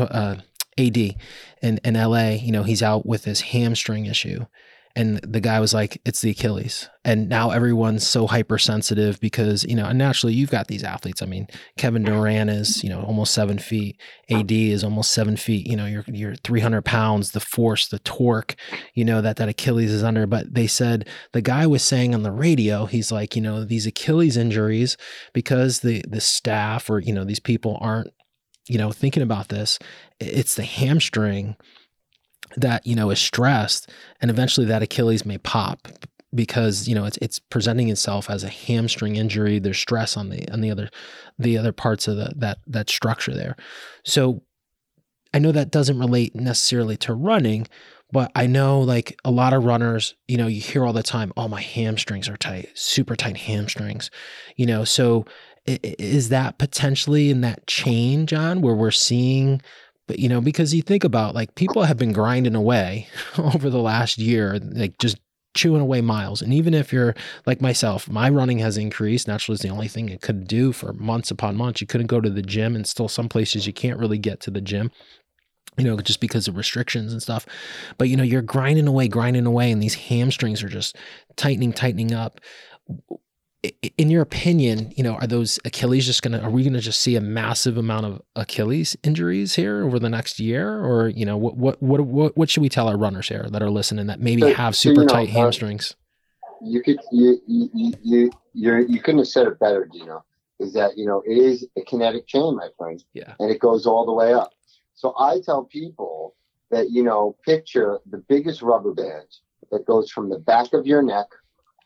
uh 0.05 0.37
ad 0.79 0.97
in, 0.97 1.81
in 1.85 1.95
la 1.95 2.29
you 2.29 2.53
know 2.53 2.63
he's 2.63 2.83
out 2.83 3.05
with 3.05 3.25
this 3.25 3.41
hamstring 3.41 4.07
issue 4.07 4.45
and 4.95 5.19
the 5.19 5.41
guy 5.41 5.59
was 5.59 5.73
like 5.73 6.01
it's 6.05 6.21
the 6.21 6.31
achilles. 6.31 6.89
And 7.05 7.29
now 7.29 7.51
everyone's 7.51 8.07
so 8.07 8.27
hypersensitive 8.27 9.19
because 9.21 9.65
you 9.65 9.75
know 9.75 9.87
and 9.87 9.99
naturally 9.99 10.35
you've 10.35 10.51
got 10.51 10.69
these 10.69 10.85
athletes. 10.85 11.23
I 11.23 11.27
mean 11.27 11.49
kevin 11.77 12.05
mm-hmm. 12.05 12.15
durant 12.15 12.51
is 12.51 12.85
you 12.85 12.91
know 12.91 13.03
almost 13.03 13.33
seven 13.33 13.59
feet. 13.59 14.01
Ad 14.31 14.53
is 14.53 14.85
almost 14.85 15.13
seven 15.13 15.37
feet. 15.37 15.67
You 15.67 15.77
know 15.77 15.87
you're 15.87 16.05
you're 16.07 16.37
300 16.37 16.83
pounds 16.85 17.33
the 17.33 17.41
force 17.41 17.89
the 17.89 17.99
torque 18.01 18.55
you 18.95 19.05
know 19.05 19.21
that 19.21 19.37
that 19.37 19.49
achilles 19.49 19.91
is 19.91 20.03
under. 20.03 20.27
But 20.27 20.55
they 20.55 20.67
said 20.67 21.09
the 21.33 21.43
guy 21.43 21.67
was 21.67 21.83
saying 21.83 22.15
on 22.15 22.23
the 22.23 22.33
radio 22.33 22.87
he's 22.87 23.11
like 23.11 23.35
you 23.35 23.43
know 23.43 23.65
these 23.65 23.87
achilles 23.87 24.37
injuries 24.37 24.97
because 25.33 25.81
the 25.81 26.05
the 26.09 26.21
staff 26.21 26.91
or 26.91 26.99
you 26.99 27.13
know 27.13 27.25
these 27.25 27.41
people 27.41 27.79
aren't 27.81 28.13
you 28.69 28.79
know 28.79 28.93
thinking 28.93 29.23
about 29.23 29.49
this 29.49 29.79
it's 30.21 30.55
the 30.55 30.65
hamstring 30.65 31.57
that 32.57 32.87
you 32.87 32.95
know 32.95 33.11
is 33.11 33.19
stressed 33.19 33.91
and 34.21 34.31
eventually 34.31 34.67
that 34.67 34.83
achilles 34.83 35.25
may 35.25 35.39
pop 35.39 35.89
because 36.35 36.89
you 36.89 36.95
know 36.95 37.05
it's 37.05 37.19
it's 37.19 37.39
presenting 37.39 37.89
itself 37.89 38.31
as 38.31 38.45
a 38.45 38.49
hamstring 38.49 39.17
injury. 39.17 39.59
There's 39.59 39.79
stress 39.79 40.17
on 40.17 40.31
the 40.31 40.49
on 40.51 40.61
the 40.61 40.71
other 40.71 40.89
the 41.39 41.59
other 41.59 41.73
parts 41.73 42.09
of 42.09 42.17
the, 42.17 42.33
that 42.37 42.59
that 42.67 42.91
structure 42.91 43.35
there. 43.35 43.57
So 44.05 44.43
i 45.35 45.39
know 45.39 45.53
that 45.53 45.71
doesn't 45.71 45.99
relate 45.99 46.35
necessarily 46.35 46.95
to 46.95 47.15
running 47.15 47.67
but 48.11 48.31
i 48.35 48.47
know 48.47 48.81
like 48.81 49.19
a 49.25 49.31
lot 49.31 49.55
of 49.55 49.65
runners 49.65 50.15
you 50.29 50.37
know 50.37 50.47
you 50.47 50.61
hear 50.61 50.85
all 50.85 50.93
the 50.93 51.03
time 51.03 51.33
oh 51.39 51.49
my 51.49 51.61
hamstrings 51.61 52.29
are 52.29 52.37
tight 52.37 52.69
super 52.75 53.17
tight 53.17 53.37
hamstrings 53.37 54.11
you 54.57 54.67
know? 54.67 54.85
So 54.85 55.25
is 55.65 56.29
that 56.31 56.59
potentially 56.59 57.31
in 57.31 57.41
that 57.43 57.67
chain 57.67 58.27
john 58.27 58.61
where 58.61 58.75
we're 58.75 58.91
seeing 58.91 59.63
you 60.19 60.29
know, 60.29 60.41
because 60.41 60.75
you 60.75 60.83
think 60.83 61.05
about 61.05 61.35
like 61.35 61.55
people 61.55 61.83
have 61.83 61.99
been 61.99 62.13
grinding 62.13 62.55
away 62.55 63.09
over 63.39 63.71
the 63.71 63.79
last 63.79 64.19
year, 64.19 64.59
like 64.59 64.99
just 64.99 65.19
chewing 65.55 65.83
away 65.83 66.01
miles. 66.01 66.41
And 66.41 66.53
even 66.55 66.73
if 66.73 66.93
you're 66.93 67.15
like 67.47 67.61
myself, 67.61 68.09
my 68.09 68.31
running 68.31 68.59
has 68.59 68.79
increased. 68.79 69.29
Naturally, 69.29 69.55
it's 69.55 69.63
the 69.63 69.69
only 69.69 69.89
thing 69.89 70.09
it 70.09 70.23
could 70.23 70.47
do 70.47 70.73
for 70.73 70.93
months 70.95 71.31
upon 71.31 71.57
months. 71.57 71.81
You 71.81 71.87
couldn't 71.87 72.07
go 72.07 72.21
to 72.21 72.31
the 72.31 72.43
gym, 72.43 72.75
and 72.75 72.87
still 72.87 73.09
some 73.09 73.29
places 73.29 73.67
you 73.67 73.73
can't 73.73 73.99
really 73.99 74.19
get 74.19 74.41
to 74.41 74.51
the 74.51 74.61
gym 74.61 74.91
you 75.79 75.85
know, 75.85 75.97
just 75.97 76.21
because 76.21 76.49
of 76.49 76.57
restrictions 76.59 77.13
and 77.13 77.23
stuff. 77.23 77.47
But 77.97 78.11
you 78.11 78.17
know, 78.17 78.23
you're 78.23 78.43
grinding 78.43 78.87
away, 78.87 79.09
grinding 79.09 79.47
away, 79.47 79.71
and 79.71 79.83
these 79.83 79.95
hamstrings 79.95 80.63
are 80.63 80.69
just 80.69 80.97
tightening, 81.37 81.73
tightening 81.73 82.13
up 82.13 82.41
in 83.97 84.11
your 84.11 84.23
opinion, 84.23 84.93
you 84.97 85.05
know, 85.05 85.15
are 85.15 85.27
those 85.27 85.61
Achilles 85.65 86.05
just 86.05 86.23
going 86.23 86.33
to, 86.33 86.45
are 86.45 86.51
we 86.51 86.63
going 86.65 86.73
to 86.73 86.81
just 86.81 87.01
see 87.01 87.15
a 87.15 87.21
massive 87.21 87.77
amount 87.77 88.07
of 88.07 88.23
Achilles 88.35 88.97
injuries 89.05 89.55
here 89.55 89.85
over 89.85 90.01
the 90.01 90.09
next 90.09 90.41
year? 90.41 90.85
Or, 90.85 91.09
you 91.09 91.25
know, 91.25 91.37
what, 91.37 91.57
what, 91.57 91.81
what, 91.81 92.01
what, 92.01 92.37
what 92.37 92.51
should 92.51 92.63
we 92.63 92.69
tell 92.69 92.89
our 92.89 92.97
runners 92.97 93.29
here 93.29 93.47
that 93.51 93.63
are 93.63 93.71
listening 93.71 94.07
that 94.09 94.21
maybe 94.21 94.43
so, 94.43 94.55
have 94.55 94.75
super 94.75 95.03
so, 95.03 95.07
tight 95.07 95.29
know, 95.29 95.41
hamstrings? 95.41 95.95
You 96.61 96.83
could, 96.83 96.99
you, 97.13 97.39
you, 97.47 97.93
you, 98.03 98.31
you're, 98.53 98.81
you 98.81 99.01
couldn't 99.01 99.19
have 99.19 99.29
said 99.29 99.47
it 99.47 99.61
better, 99.61 99.89
Dino, 99.93 100.25
is 100.59 100.73
that, 100.73 100.97
you 100.97 101.07
know, 101.07 101.23
it 101.25 101.37
is 101.37 101.67
a 101.77 101.83
kinetic 101.83 102.27
chain, 102.27 102.57
my 102.57 102.69
friend. 102.77 103.03
Yeah. 103.13 103.35
And 103.39 103.49
it 103.49 103.61
goes 103.61 103.87
all 103.87 104.05
the 104.05 104.13
way 104.13 104.33
up. 104.33 104.53
So 104.95 105.15
I 105.19 105.41
tell 105.45 105.65
people 105.65 106.35
that, 106.73 106.91
you 106.91 107.05
know, 107.05 107.37
picture 107.45 108.01
the 108.11 108.19
biggest 108.19 108.61
rubber 108.61 108.93
band 108.93 109.27
that 109.71 109.87
goes 109.87 110.11
from 110.11 110.31
the 110.31 110.39
back 110.39 110.73
of 110.73 110.85
your 110.85 111.03
neck 111.03 111.27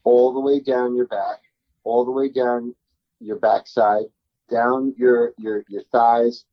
all 0.04 0.33
the 0.33 0.40
way 0.40 0.61
down 0.61 0.97
your 0.97 1.06
back 1.06 1.40
all 1.87 2.05
the 2.05 2.11
way 2.11 2.28
down 2.28 2.75
your 3.21 3.37
backside, 3.37 4.07
down 4.50 4.95
your 4.97 5.33
your 5.38 5.64
your 5.69 5.83
thighs, 5.93 6.45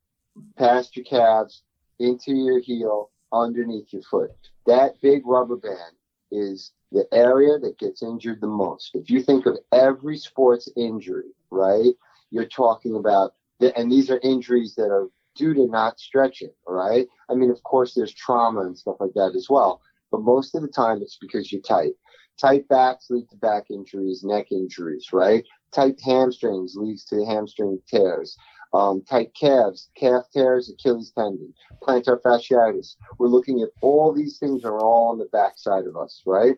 past 0.58 0.96
your 0.96 1.06
calves, 1.06 1.64
into 2.00 2.34
your 2.34 2.60
heel, 2.60 3.10
underneath 3.32 3.92
your 3.92 4.04
foot. 4.04 4.32
That 4.66 5.02
big 5.02 5.26
rubber 5.26 5.58
band 5.58 5.96
is 6.32 6.72
the 6.92 7.06
area 7.12 7.58
that 7.60 7.80
gets 7.80 8.04
injured 8.04 8.40
the 8.40 8.48
most. 8.48 8.92
If 8.94 9.10
you 9.10 9.22
think 9.22 9.46
of 9.46 9.58
every 9.72 10.18
sports 10.18 10.70
injury, 10.78 11.32
right, 11.50 11.94
you're 12.30 12.46
talking 12.46 12.96
about, 12.96 13.34
the, 13.60 13.78
and 13.78 13.92
these 13.92 14.10
are 14.10 14.20
injuries 14.24 14.76
that 14.76 14.92
are 14.92 15.08
due 15.36 15.54
to 15.56 15.68
not 15.68 16.00
stretching, 16.00 16.54
right? 16.68 17.08
I 17.30 17.34
mean, 17.34 17.50
of 17.50 17.62
course, 17.64 17.94
there's 17.94 18.14
trauma 18.14 18.62
and 18.62 18.78
stuff 18.78 18.98
like 19.00 19.14
that 19.16 19.34
as 19.36 19.48
well, 19.50 19.82
but 20.12 20.22
most 20.22 20.54
of 20.56 20.62
the 20.62 20.68
time 20.68 21.02
it's 21.02 21.18
because 21.20 21.52
you're 21.52 21.62
tight. 21.62 21.94
Tight 22.40 22.68
backs 22.68 23.10
lead 23.10 23.30
to 23.30 23.38
back 23.38 23.66
injuries, 23.70 24.24
neck 24.24 24.52
injuries, 24.52 25.10
right? 25.14 25.44
Tight 25.74 26.00
hamstrings 26.02 26.76
leads 26.76 27.06
to 27.06 27.26
hamstring 27.26 27.80
tears. 27.88 28.38
Um, 28.74 29.04
tight 29.08 29.34
calves, 29.40 29.90
calf 29.96 30.24
tears, 30.34 30.70
Achilles 30.70 31.12
tendon, 31.16 31.54
plantar 31.84 32.20
fasciitis. 32.20 32.96
We're 33.20 33.28
looking 33.28 33.62
at 33.62 33.70
all 33.82 34.12
these 34.12 34.40
things 34.40 34.66
are 34.66 34.80
all 34.80 35.12
on 35.12 35.20
the 35.20 35.30
backside 35.32 35.86
of 35.86 35.96
us, 35.96 36.24
right? 36.26 36.56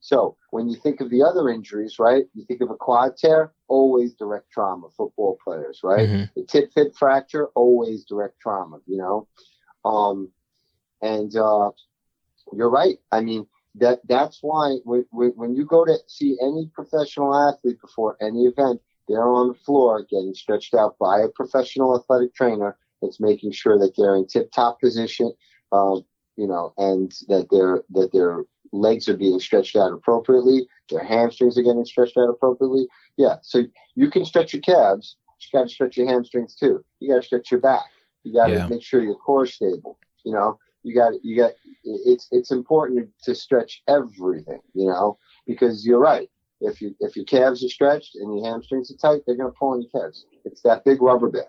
So 0.00 0.36
when 0.50 0.68
you 0.68 0.74
think 0.74 1.00
of 1.00 1.10
the 1.10 1.22
other 1.22 1.48
injuries, 1.48 2.00
right? 2.00 2.24
You 2.34 2.44
think 2.44 2.60
of 2.60 2.70
a 2.70 2.74
quad 2.74 3.16
tear, 3.16 3.52
always 3.68 4.14
direct 4.14 4.50
trauma. 4.50 4.88
Football 4.96 5.38
players, 5.42 5.80
right? 5.84 6.08
Mm-hmm. 6.08 6.24
The 6.34 6.44
tib 6.44 6.70
fib 6.74 6.96
fracture, 6.96 7.46
always 7.54 8.04
direct 8.04 8.40
trauma. 8.40 8.80
You 8.86 8.96
know, 8.96 9.28
um, 9.84 10.32
and 11.00 11.34
uh, 11.36 11.70
you're 12.52 12.68
right. 12.68 12.98
I 13.12 13.20
mean, 13.20 13.46
that 13.76 14.00
that's 14.06 14.38
why 14.42 14.76
when, 14.84 15.04
when 15.10 15.54
you 15.54 15.64
go 15.64 15.84
to 15.84 15.96
see 16.06 16.36
any 16.42 16.70
professional 16.74 17.34
athlete 17.34 17.80
before 17.80 18.16
any 18.20 18.44
event, 18.44 18.80
they're 19.08 19.28
on 19.28 19.48
the 19.48 19.54
floor 19.54 20.06
getting 20.08 20.34
stretched 20.34 20.74
out 20.74 20.96
by 20.98 21.20
a 21.20 21.28
professional 21.28 21.98
athletic 21.98 22.34
trainer 22.34 22.76
that's 23.00 23.20
making 23.20 23.52
sure 23.52 23.78
that 23.78 23.92
they're 23.96 24.16
in 24.16 24.26
tip-top 24.26 24.80
position, 24.80 25.32
um, 25.72 26.04
you 26.36 26.46
know, 26.46 26.72
and 26.76 27.12
that 27.28 27.48
their 27.50 27.82
that 27.90 28.12
their 28.12 28.44
legs 28.72 29.08
are 29.08 29.16
being 29.16 29.40
stretched 29.40 29.76
out 29.76 29.92
appropriately, 29.92 30.66
their 30.88 31.04
hamstrings 31.04 31.58
are 31.58 31.62
getting 31.62 31.84
stretched 31.84 32.16
out 32.16 32.30
appropriately. 32.30 32.86
Yeah, 33.16 33.36
so 33.42 33.64
you 33.94 34.10
can 34.10 34.24
stretch 34.24 34.54
your 34.54 34.62
calves, 34.62 35.16
you 35.40 35.58
got 35.58 35.64
to 35.64 35.74
stretch 35.74 35.96
your 35.96 36.06
hamstrings 36.06 36.54
too. 36.54 36.84
You 37.00 37.10
got 37.10 37.20
to 37.20 37.26
stretch 37.26 37.50
your 37.50 37.60
back. 37.60 37.86
You 38.22 38.32
got 38.32 38.46
to 38.48 38.54
yeah. 38.54 38.66
make 38.66 38.82
sure 38.82 39.02
your 39.02 39.16
core 39.16 39.44
is 39.44 39.54
stable. 39.54 39.98
You 40.24 40.32
know, 40.32 40.58
you 40.82 40.94
got 40.94 41.12
you 41.22 41.36
got 41.36 41.52
it's 41.84 42.28
it's 42.30 42.50
important 42.50 43.08
to 43.24 43.34
stretch 43.34 43.82
everything, 43.88 44.60
you 44.74 44.86
know, 44.86 45.18
because 45.46 45.86
you're 45.86 46.00
right. 46.00 46.28
If 46.60 46.80
you 46.80 46.94
if 47.00 47.16
your 47.16 47.24
calves 47.24 47.64
are 47.64 47.68
stretched 47.68 48.16
and 48.16 48.36
your 48.36 48.46
hamstrings 48.46 48.90
are 48.90 48.96
tight, 48.96 49.22
they're 49.26 49.36
going 49.36 49.52
to 49.52 49.58
pull 49.58 49.70
on 49.70 49.82
your 49.82 49.90
calves. 49.90 50.26
It's 50.44 50.62
that 50.62 50.84
big 50.84 51.02
rubber 51.02 51.28
band. 51.28 51.46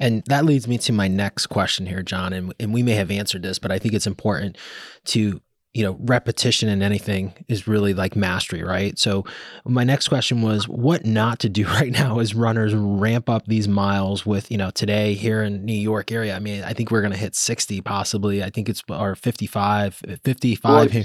And 0.00 0.24
that 0.26 0.44
leads 0.44 0.66
me 0.66 0.76
to 0.78 0.92
my 0.92 1.06
next 1.06 1.46
question 1.46 1.86
here, 1.86 2.02
John. 2.02 2.32
And, 2.32 2.52
and 2.58 2.74
we 2.74 2.82
may 2.82 2.94
have 2.94 3.12
answered 3.12 3.42
this, 3.42 3.60
but 3.60 3.70
I 3.70 3.78
think 3.78 3.94
it's 3.94 4.08
important 4.08 4.58
to 5.06 5.40
you 5.74 5.82
know, 5.82 5.96
repetition 6.00 6.68
in 6.68 6.82
anything 6.82 7.34
is 7.48 7.66
really 7.66 7.94
like 7.94 8.14
mastery, 8.14 8.62
right? 8.62 8.96
So 8.96 9.24
my 9.64 9.82
next 9.82 10.06
question 10.06 10.40
was 10.40 10.68
what 10.68 11.04
not 11.04 11.40
to 11.40 11.48
do 11.48 11.66
right 11.80 11.90
now 11.90 12.20
as 12.20 12.32
runners 12.32 12.74
ramp 12.74 13.28
up 13.28 13.46
these 13.46 13.66
miles 13.66 14.24
with, 14.24 14.52
you 14.52 14.56
know, 14.56 14.70
today 14.70 15.14
here 15.14 15.42
in 15.42 15.64
New 15.64 15.72
York 15.72 16.12
area. 16.12 16.36
I 16.36 16.38
mean, 16.38 16.62
I 16.62 16.72
think 16.72 16.92
we're 16.92 17.02
going 17.02 17.12
to 17.12 17.18
hit 17.18 17.34
60 17.34 17.80
possibly. 17.80 18.42
I 18.42 18.50
think 18.50 18.68
it's 18.68 18.84
or 18.88 19.16
55, 19.16 20.00
55 20.22 20.92
here. 20.92 21.04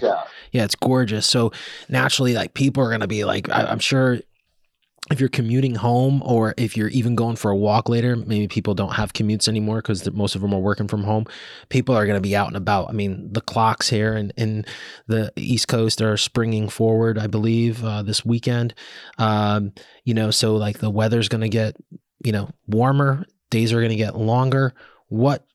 Yeah, 0.52 0.66
it's 0.66 0.76
gorgeous. 0.76 1.26
So 1.26 1.52
naturally 1.90 2.36
like 2.36 2.54
people 2.54 2.84
are 2.84 2.90
going 2.90 3.02
to 3.02 3.08
be 3.08 3.26
like 3.26 3.50
I, 3.50 3.64
I'm 3.64 3.80
sure 3.80 4.20
if 5.12 5.20
you're 5.20 5.30
commuting 5.30 5.76
home 5.76 6.22
or 6.24 6.54
if 6.58 6.78
you're 6.78 6.90
even 6.90 7.16
going 7.16 7.36
for 7.36 7.50
a 7.50 7.56
walk 7.56 7.90
later, 7.90 8.16
maybe 8.16 8.48
people 8.48 8.74
don't 8.76 8.94
have 8.94 9.14
commutes 9.14 9.48
anymore 9.48 9.78
because 9.78 10.10
most 10.12 10.36
of 10.36 10.42
them 10.42 10.54
are 10.54 10.60
working 10.60 10.88
from 10.88 11.04
home. 11.04 11.26
People 11.70 11.96
are 11.96 12.06
going 12.06 12.18
to 12.18 12.22
be 12.22 12.36
out 12.36 12.48
and 12.48 12.58
about. 12.58 12.90
I 12.90 12.94
mean, 12.94 13.32
the 13.34 13.42
clocks 13.42 13.90
here 13.90 14.16
in, 14.16 14.32
in 14.38 14.66
the 15.08 15.32
East 15.36 15.68
Coast 15.68 16.02
are 16.02 16.18
springing 16.18 16.70
forward, 16.70 17.18
I 17.18 17.28
believe, 17.28 17.84
uh, 17.84 18.04
this 18.04 18.24
weekend. 18.24 18.76
Um, 19.18 19.74
you 20.04 20.14
know, 20.14 20.32
so 20.32 20.56
like 20.56 20.80
the 20.80 20.92
weather's 20.92 21.30
going 21.30 21.42
to 21.42 21.50
get, 21.50 21.76
you 22.24 22.32
know, 22.32 22.50
warmer, 22.68 23.26
days 23.50 23.74
are 23.74 23.80
going 23.80 23.90
to 23.90 23.96
get 23.96 24.16
longer. 24.16 24.74
What 25.08 25.46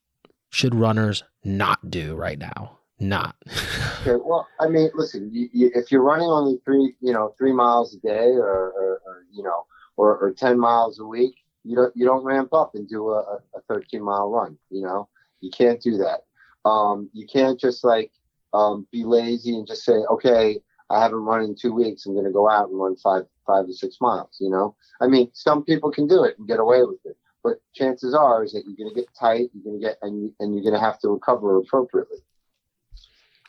should 0.50 0.74
runners 0.74 1.22
not 1.44 1.90
do 1.90 2.16
right 2.16 2.38
now? 2.38 2.78
not. 3.00 3.36
okay, 4.00 4.16
well, 4.24 4.46
I 4.60 4.68
mean, 4.68 4.90
listen, 4.94 5.30
you, 5.32 5.48
you, 5.52 5.70
if 5.74 5.90
you're 5.90 6.02
running 6.02 6.28
only 6.28 6.58
three, 6.64 6.94
you 7.00 7.12
know, 7.12 7.34
three 7.38 7.52
miles 7.52 7.94
a 7.94 7.98
day, 7.98 8.30
or, 8.30 8.72
or, 8.72 9.00
or 9.03 9.03
you 9.34 9.42
know, 9.42 9.66
or, 9.96 10.16
or, 10.16 10.32
ten 10.32 10.58
miles 10.58 10.98
a 10.98 11.04
week, 11.04 11.34
you 11.64 11.76
don't 11.76 11.96
you 11.96 12.04
don't 12.04 12.24
ramp 12.24 12.52
up 12.52 12.74
and 12.74 12.88
do 12.88 13.10
a, 13.10 13.38
a 13.54 13.60
13 13.68 14.02
mile 14.02 14.30
run. 14.30 14.56
You 14.70 14.82
know, 14.82 15.08
you 15.40 15.50
can't 15.50 15.80
do 15.80 15.98
that. 15.98 16.20
Um, 16.68 17.10
you 17.12 17.26
can't 17.26 17.58
just 17.58 17.84
like 17.84 18.10
um, 18.52 18.86
be 18.92 19.04
lazy 19.04 19.56
and 19.56 19.66
just 19.66 19.84
say, 19.84 19.92
okay, 19.92 20.58
I 20.90 21.02
haven't 21.02 21.18
run 21.18 21.42
in 21.42 21.54
two 21.54 21.72
weeks. 21.72 22.06
I'm 22.06 22.12
going 22.12 22.24
to 22.24 22.30
go 22.30 22.48
out 22.48 22.68
and 22.68 22.78
run 22.78 22.96
five 22.96 23.24
five 23.46 23.66
to 23.66 23.74
six 23.74 23.98
miles. 24.00 24.36
You 24.40 24.50
know, 24.50 24.76
I 25.00 25.06
mean, 25.06 25.30
some 25.32 25.64
people 25.64 25.90
can 25.90 26.06
do 26.06 26.24
it 26.24 26.38
and 26.38 26.48
get 26.48 26.60
away 26.60 26.82
with 26.82 27.00
it, 27.04 27.16
but 27.42 27.60
chances 27.74 28.14
are 28.14 28.44
is 28.44 28.52
that 28.52 28.64
you're 28.66 28.76
going 28.76 28.94
to 28.94 29.00
get 29.00 29.08
tight. 29.18 29.50
You're 29.52 29.64
going 29.64 29.80
to 29.80 29.86
get 29.86 29.98
and 30.02 30.32
and 30.40 30.54
you're 30.54 30.62
going 30.62 30.74
to 30.74 30.84
have 30.84 30.98
to 31.00 31.08
recover 31.08 31.58
appropriately. 31.58 32.18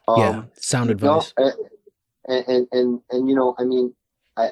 Um, 0.08 0.20
yeah, 0.20 0.44
sound 0.60 0.90
advice. 0.90 1.34
You 1.38 1.46
know, 1.46 1.52
and, 2.28 2.46
and 2.48 2.68
and 2.72 3.02
and 3.12 3.30
you 3.30 3.36
know, 3.36 3.56
I 3.58 3.64
mean, 3.64 3.94
I 4.38 4.52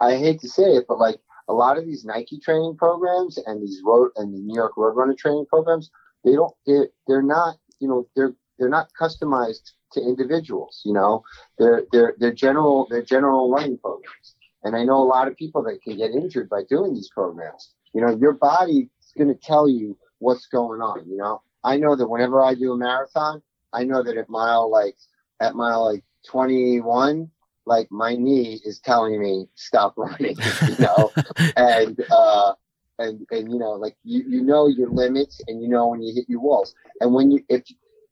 I 0.00 0.16
hate 0.16 0.40
to 0.40 0.48
say 0.48 0.62
it, 0.62 0.84
but 0.88 0.98
like 0.98 1.20
a 1.48 1.52
lot 1.52 1.78
of 1.78 1.86
these 1.86 2.04
Nike 2.04 2.38
training 2.38 2.76
programs 2.76 3.38
and 3.38 3.62
these 3.62 3.80
road 3.84 4.10
and 4.16 4.32
the 4.32 4.38
New 4.38 4.54
York 4.54 4.74
Roadrunner 4.76 5.16
training 5.16 5.46
programs, 5.46 5.90
they 6.24 6.32
don't 6.32 6.54
they're 6.66 6.88
they're 7.06 7.22
not 7.22 7.56
you 7.80 7.88
know 7.88 8.08
they're 8.14 8.34
they're 8.58 8.68
not 8.68 8.88
customized 9.00 9.72
to 9.92 10.00
individuals. 10.00 10.82
You 10.84 10.92
know, 10.92 11.22
they're 11.58 11.84
they're 11.92 12.14
they're 12.18 12.34
general 12.34 12.86
they're 12.90 13.02
general 13.02 13.50
running 13.50 13.78
programs. 13.78 14.34
And 14.64 14.76
I 14.76 14.84
know 14.84 14.98
a 14.98 15.04
lot 15.04 15.28
of 15.28 15.36
people 15.36 15.62
that 15.64 15.82
can 15.82 15.96
get 15.96 16.10
injured 16.10 16.48
by 16.48 16.62
doing 16.68 16.92
these 16.92 17.08
programs. 17.08 17.74
You 17.94 18.00
know, 18.00 18.16
your 18.16 18.32
body 18.32 18.90
is 19.00 19.12
going 19.16 19.28
to 19.28 19.40
tell 19.40 19.68
you 19.68 19.96
what's 20.18 20.46
going 20.46 20.80
on. 20.80 21.08
You 21.08 21.16
know, 21.16 21.42
I 21.64 21.76
know 21.76 21.94
that 21.96 22.08
whenever 22.08 22.42
I 22.42 22.54
do 22.54 22.72
a 22.72 22.76
marathon, 22.76 23.40
I 23.72 23.84
know 23.84 24.02
that 24.02 24.16
at 24.16 24.28
mile 24.28 24.70
like 24.70 24.96
at 25.40 25.54
mile 25.54 25.84
like 25.84 26.04
21, 26.26 27.30
like 27.68 27.86
my 27.90 28.16
knee 28.16 28.60
is 28.64 28.80
telling 28.80 29.20
me 29.20 29.46
stop 29.54 29.94
running, 29.96 30.36
you 30.68 30.76
know, 30.78 31.12
and 31.56 32.00
uh, 32.10 32.54
and 32.98 33.26
and 33.30 33.52
you 33.52 33.58
know 33.58 33.72
like 33.72 33.96
you 34.02 34.24
you 34.26 34.42
know 34.42 34.66
your 34.66 34.90
limits 34.90 35.40
and 35.46 35.62
you 35.62 35.68
know 35.68 35.88
when 35.88 36.02
you 36.02 36.14
hit 36.14 36.28
your 36.28 36.40
walls 36.40 36.74
and 37.00 37.14
when 37.14 37.30
you 37.30 37.44
if 37.48 37.62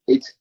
it's 0.06 0.34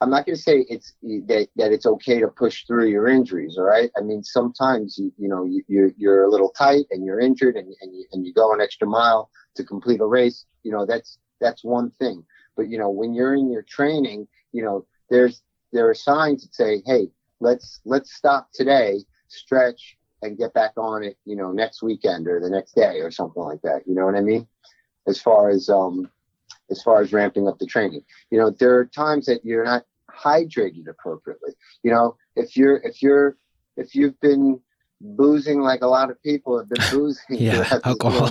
I'm 0.00 0.10
not 0.10 0.26
going 0.26 0.36
to 0.36 0.42
say 0.42 0.64
it's 0.68 0.94
that, 1.02 1.48
that 1.56 1.72
it's 1.72 1.84
okay 1.84 2.20
to 2.20 2.28
push 2.28 2.64
through 2.66 2.86
your 2.86 3.08
injuries. 3.08 3.56
All 3.58 3.64
right. 3.64 3.90
I 3.98 4.00
mean, 4.00 4.22
sometimes 4.22 4.96
you, 4.96 5.12
you 5.18 5.28
know, 5.28 5.44
you, 5.44 5.64
you're, 5.66 5.90
you're 5.96 6.24
a 6.24 6.30
little 6.30 6.50
tight 6.50 6.84
and 6.92 7.04
you're 7.04 7.18
injured 7.18 7.56
and, 7.56 7.74
and 7.80 7.96
you, 7.96 8.04
and 8.12 8.24
you 8.24 8.32
go 8.32 8.54
an 8.54 8.60
extra 8.60 8.86
mile 8.86 9.28
to 9.56 9.64
complete 9.64 10.00
a 10.00 10.06
race. 10.06 10.44
You 10.62 10.70
know, 10.70 10.86
that's, 10.86 11.18
that's 11.40 11.64
one 11.64 11.90
thing. 11.90 12.24
But 12.56 12.68
you 12.68 12.78
know, 12.78 12.90
when 12.90 13.12
you're 13.12 13.34
in 13.34 13.50
your 13.50 13.62
training, 13.62 14.28
you 14.52 14.62
know, 14.62 14.86
there's 15.10 15.42
there 15.72 15.88
are 15.88 15.94
signs 15.94 16.42
that 16.42 16.54
say, 16.54 16.82
hey, 16.86 17.08
let's 17.40 17.80
let's 17.84 18.14
stop 18.14 18.48
today, 18.52 19.00
stretch, 19.28 19.96
and 20.22 20.38
get 20.38 20.52
back 20.54 20.72
on 20.76 21.02
it, 21.04 21.16
you 21.24 21.36
know, 21.36 21.52
next 21.52 21.82
weekend 21.82 22.26
or 22.26 22.40
the 22.40 22.50
next 22.50 22.74
day 22.74 23.00
or 23.00 23.10
something 23.10 23.42
like 23.42 23.62
that. 23.62 23.82
You 23.86 23.94
know 23.94 24.04
what 24.04 24.14
I 24.14 24.20
mean? 24.20 24.46
As 25.06 25.20
far 25.20 25.48
as 25.48 25.68
um 25.68 26.10
as 26.70 26.82
far 26.82 27.00
as 27.00 27.12
ramping 27.12 27.48
up 27.48 27.58
the 27.58 27.66
training. 27.66 28.02
You 28.30 28.38
know, 28.38 28.50
there 28.50 28.76
are 28.76 28.84
times 28.86 29.26
that 29.26 29.44
you're 29.44 29.64
not 29.64 29.84
hydrated 30.10 30.88
appropriately. 30.88 31.52
You 31.82 31.92
know, 31.92 32.16
if 32.36 32.56
you're 32.56 32.76
if 32.76 33.02
you're 33.02 33.36
if 33.76 33.94
you've 33.94 34.18
been 34.20 34.60
boozing 35.00 35.60
like 35.60 35.82
a 35.82 35.86
lot 35.86 36.10
of 36.10 36.20
people 36.22 36.58
have 36.58 36.68
been 36.68 36.84
boozing 36.90 37.24
yeah 37.30 37.78
alcohol 37.84 38.28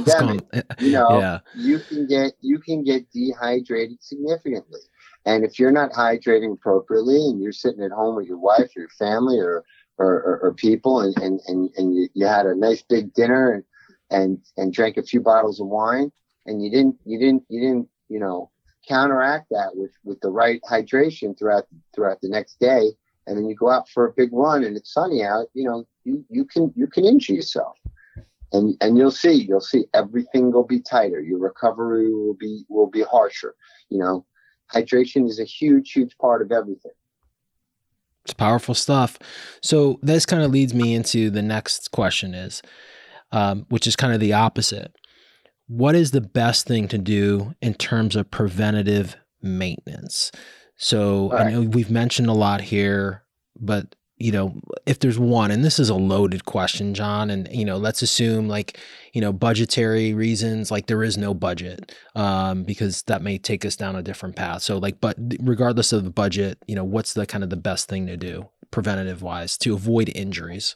you 0.79 0.91
know 0.91 1.19
yeah. 1.19 1.39
you 1.55 1.79
can 1.79 2.05
get 2.07 2.33
you 2.41 2.59
can 2.59 2.83
get 2.83 3.09
dehydrated 3.11 4.01
significantly. 4.01 4.81
And 5.25 5.43
if 5.43 5.59
you're 5.59 5.71
not 5.71 5.91
hydrating 5.91 6.53
appropriately 6.53 7.17
and 7.17 7.41
you're 7.41 7.51
sitting 7.51 7.83
at 7.83 7.91
home 7.91 8.15
with 8.15 8.27
your 8.27 8.37
wife 8.37 8.71
or 8.75 8.81
your 8.81 8.89
family 8.89 9.37
or 9.39 9.63
or, 9.97 10.13
or, 10.13 10.39
or 10.43 10.53
people 10.53 11.01
and, 11.01 11.17
and, 11.17 11.41
and, 11.47 11.71
and 11.75 11.95
you, 11.95 12.07
you 12.13 12.27
had 12.27 12.45
a 12.45 12.55
nice 12.55 12.83
big 12.83 13.13
dinner 13.13 13.51
and, 13.51 13.63
and 14.11 14.39
and 14.57 14.73
drank 14.73 14.97
a 14.97 15.03
few 15.03 15.21
bottles 15.21 15.59
of 15.59 15.67
wine 15.67 16.11
and 16.45 16.63
you 16.63 16.69
didn't 16.69 16.95
you 17.05 17.17
didn't 17.17 17.43
you 17.49 17.59
didn't 17.59 17.89
you 18.09 18.19
know 18.19 18.49
counteract 18.87 19.47
that 19.49 19.69
with 19.73 19.91
with 20.05 20.19
the 20.21 20.29
right 20.29 20.61
hydration 20.69 21.37
throughout 21.37 21.65
throughout 21.93 22.21
the 22.21 22.29
next 22.29 22.59
day 22.59 22.91
and 23.27 23.37
then 23.37 23.45
you 23.45 23.55
go 23.55 23.69
out 23.69 23.89
for 23.89 24.07
a 24.07 24.13
big 24.13 24.29
run 24.31 24.63
and 24.63 24.77
it's 24.77 24.93
sunny 24.93 25.23
out, 25.23 25.47
you 25.53 25.65
know, 25.65 25.85
you, 26.07 26.25
you 26.29 26.45
can 26.45 26.73
you 26.75 26.87
can 26.87 27.05
injure 27.05 27.33
yourself. 27.33 27.77
And 28.53 28.75
and 28.79 28.97
you'll 28.97 29.11
see, 29.11 29.33
you'll 29.33 29.59
see 29.59 29.85
everything 29.93 30.51
will 30.51 30.63
be 30.65 30.79
tighter. 30.79 31.19
Your 31.19 31.39
recovery 31.39 32.13
will 32.13 32.33
be 32.33 32.63
will 32.69 32.89
be 32.89 33.01
harsher. 33.01 33.55
You 33.89 33.99
know, 33.99 34.25
hydration 34.73 35.27
is 35.27 35.39
a 35.39 35.43
huge, 35.43 35.91
huge 35.91 36.17
part 36.17 36.41
of 36.41 36.51
everything. 36.51 36.93
It's 38.23 38.33
powerful 38.33 38.73
stuff. 38.73 39.19
So 39.61 39.99
this 40.01 40.25
kind 40.25 40.43
of 40.43 40.51
leads 40.51 40.73
me 40.73 40.95
into 40.95 41.29
the 41.29 41.41
next 41.41 41.91
question 41.91 42.33
is, 42.33 42.61
um, 43.31 43.65
which 43.69 43.87
is 43.87 43.95
kind 43.95 44.13
of 44.13 44.19
the 44.19 44.33
opposite. 44.33 44.93
What 45.67 45.95
is 45.95 46.11
the 46.11 46.21
best 46.21 46.67
thing 46.67 46.87
to 46.89 46.97
do 46.97 47.53
in 47.61 47.73
terms 47.73 48.15
of 48.15 48.31
preventative 48.31 49.17
maintenance? 49.41 50.31
So 50.77 51.29
right. 51.31 51.47
I 51.47 51.51
know 51.51 51.61
we've 51.61 51.91
mentioned 51.91 52.29
a 52.29 52.33
lot 52.33 52.61
here, 52.61 53.23
but 53.59 53.95
you 54.19 54.31
know, 54.31 54.59
if 54.85 54.99
there's 54.99 55.19
one, 55.19 55.51
and 55.51 55.63
this 55.63 55.79
is 55.79 55.89
a 55.89 55.95
loaded 55.95 56.45
question, 56.45 56.93
John, 56.93 57.29
and 57.29 57.47
you 57.51 57.63
know, 57.63 57.77
let's 57.77 58.01
assume 58.01 58.47
like, 58.47 58.79
you 59.13 59.21
know, 59.21 59.31
budgetary 59.31 60.13
reasons, 60.13 60.71
like 60.71 60.87
there 60.87 61.03
is 61.03 61.17
no 61.17 61.33
budget, 61.33 61.95
um, 62.15 62.63
because 62.63 63.03
that 63.03 63.21
may 63.21 63.37
take 63.37 63.63
us 63.63 63.75
down 63.75 63.95
a 63.95 64.01
different 64.01 64.35
path. 64.35 64.63
So 64.63 64.77
like, 64.77 64.99
but 64.99 65.17
regardless 65.39 65.93
of 65.93 66.03
the 66.03 66.09
budget, 66.09 66.57
you 66.67 66.75
know, 66.75 66.83
what's 66.83 67.13
the 67.13 67.25
kind 67.25 67.43
of 67.43 67.51
the 67.51 67.57
best 67.57 67.87
thing 67.87 68.07
to 68.07 68.17
do 68.17 68.49
preventative 68.71 69.21
wise 69.21 69.57
to 69.59 69.73
avoid 69.73 70.11
injuries? 70.15 70.75